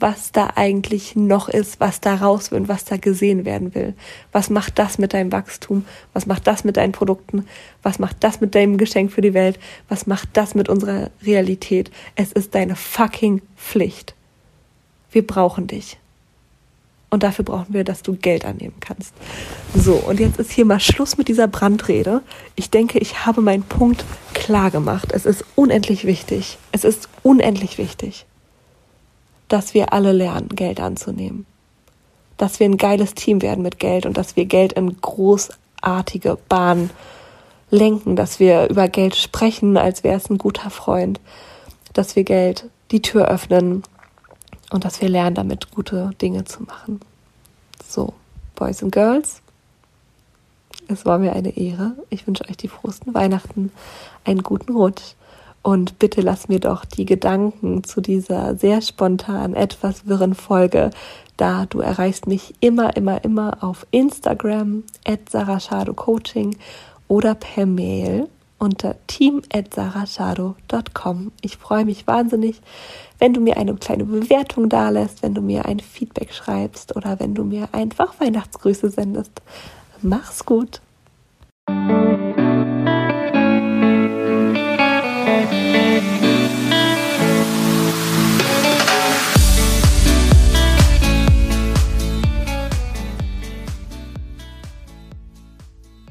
was 0.00 0.32
da 0.32 0.50
eigentlich 0.54 1.16
noch 1.16 1.48
ist, 1.48 1.80
was 1.80 2.00
da 2.00 2.14
raus 2.14 2.50
will 2.50 2.60
und 2.60 2.68
was 2.68 2.84
da 2.84 2.96
gesehen 2.96 3.44
werden 3.44 3.74
will. 3.74 3.94
Was 4.32 4.50
macht 4.50 4.78
das 4.78 4.98
mit 4.98 5.12
deinem 5.14 5.32
Wachstum? 5.32 5.84
Was 6.12 6.26
macht 6.26 6.46
das 6.46 6.64
mit 6.64 6.76
deinen 6.76 6.92
Produkten? 6.92 7.46
Was 7.82 7.98
macht 7.98 8.16
das 8.20 8.40
mit 8.40 8.54
deinem 8.54 8.78
Geschenk 8.78 9.12
für 9.12 9.20
die 9.20 9.34
Welt? 9.34 9.58
Was 9.88 10.06
macht 10.06 10.28
das 10.34 10.54
mit 10.54 10.68
unserer 10.68 11.10
Realität? 11.22 11.90
Es 12.14 12.32
ist 12.32 12.54
deine 12.54 12.76
fucking 12.76 13.42
Pflicht. 13.56 14.14
Wir 15.10 15.26
brauchen 15.26 15.66
dich. 15.66 15.98
Und 17.10 17.22
dafür 17.22 17.44
brauchen 17.44 17.72
wir, 17.72 17.84
dass 17.84 18.02
du 18.02 18.16
Geld 18.16 18.44
annehmen 18.44 18.76
kannst. 18.80 19.14
So, 19.74 19.94
und 19.94 20.20
jetzt 20.20 20.38
ist 20.38 20.52
hier 20.52 20.66
mal 20.66 20.78
Schluss 20.78 21.16
mit 21.16 21.28
dieser 21.28 21.48
Brandrede. 21.48 22.20
Ich 22.54 22.68
denke, 22.68 22.98
ich 22.98 23.24
habe 23.24 23.40
meinen 23.40 23.62
Punkt 23.62 24.04
klar 24.34 24.70
gemacht. 24.70 25.12
Es 25.12 25.24
ist 25.24 25.42
unendlich 25.56 26.04
wichtig. 26.04 26.58
Es 26.70 26.84
ist 26.84 27.08
unendlich 27.22 27.78
wichtig 27.78 28.26
dass 29.48 29.74
wir 29.74 29.92
alle 29.92 30.12
lernen, 30.12 30.48
Geld 30.50 30.80
anzunehmen. 30.80 31.46
Dass 32.36 32.60
wir 32.60 32.66
ein 32.66 32.76
geiles 32.76 33.14
Team 33.14 33.42
werden 33.42 33.62
mit 33.62 33.78
Geld 33.78 34.06
und 34.06 34.16
dass 34.16 34.36
wir 34.36 34.44
Geld 34.44 34.74
in 34.74 35.00
großartige 35.00 36.38
Bahnen 36.48 36.90
lenken, 37.70 38.16
dass 38.16 38.38
wir 38.40 38.68
über 38.68 38.88
Geld 38.88 39.16
sprechen, 39.16 39.76
als 39.76 40.04
wäre 40.04 40.16
es 40.16 40.30
ein 40.30 40.38
guter 40.38 40.70
Freund, 40.70 41.20
dass 41.92 42.16
wir 42.16 42.24
Geld 42.24 42.68
die 42.90 43.02
Tür 43.02 43.28
öffnen 43.28 43.82
und 44.70 44.84
dass 44.84 45.00
wir 45.00 45.08
lernen, 45.08 45.34
damit 45.34 45.70
gute 45.70 46.10
Dinge 46.20 46.44
zu 46.44 46.62
machen. 46.62 47.00
So, 47.86 48.14
Boys 48.54 48.82
and 48.82 48.92
Girls, 48.92 49.42
es 50.88 51.04
war 51.04 51.18
mir 51.18 51.32
eine 51.32 51.56
Ehre. 51.56 51.92
Ich 52.10 52.26
wünsche 52.26 52.48
euch 52.48 52.56
die 52.56 52.68
frohsten 52.68 53.14
Weihnachten, 53.14 53.72
einen 54.24 54.42
guten 54.42 54.74
Rutsch 54.74 55.14
und 55.62 55.98
bitte 55.98 56.20
lass 56.20 56.48
mir 56.48 56.60
doch 56.60 56.84
die 56.84 57.04
Gedanken 57.04 57.84
zu 57.84 58.00
dieser 58.00 58.56
sehr 58.56 58.80
spontan, 58.80 59.54
etwas 59.54 60.06
wirren 60.06 60.34
Folge 60.34 60.90
da. 61.36 61.66
Du 61.66 61.80
erreichst 61.80 62.26
mich 62.26 62.54
immer, 62.60 62.96
immer, 62.96 63.22
immer 63.24 63.62
auf 63.62 63.86
Instagram 63.90 64.84
at 65.04 65.20
Coaching 65.96 66.56
oder 67.08 67.34
per 67.34 67.66
Mail 67.66 68.28
unter 68.58 68.96
team.sarashado.com. 69.06 71.32
Ich 71.40 71.56
freue 71.56 71.84
mich 71.84 72.06
wahnsinnig, 72.06 72.60
wenn 73.18 73.32
du 73.32 73.40
mir 73.40 73.56
eine 73.56 73.74
kleine 73.74 74.04
Bewertung 74.04 74.68
dalässt, 74.68 75.22
wenn 75.22 75.34
du 75.34 75.40
mir 75.40 75.64
ein 75.66 75.80
Feedback 75.80 76.32
schreibst 76.32 76.94
oder 76.96 77.18
wenn 77.20 77.34
du 77.34 77.44
mir 77.44 77.68
einfach 77.72 78.20
Weihnachtsgrüße 78.20 78.90
sendest. 78.90 79.42
Mach's 80.02 80.44
gut! 80.44 80.80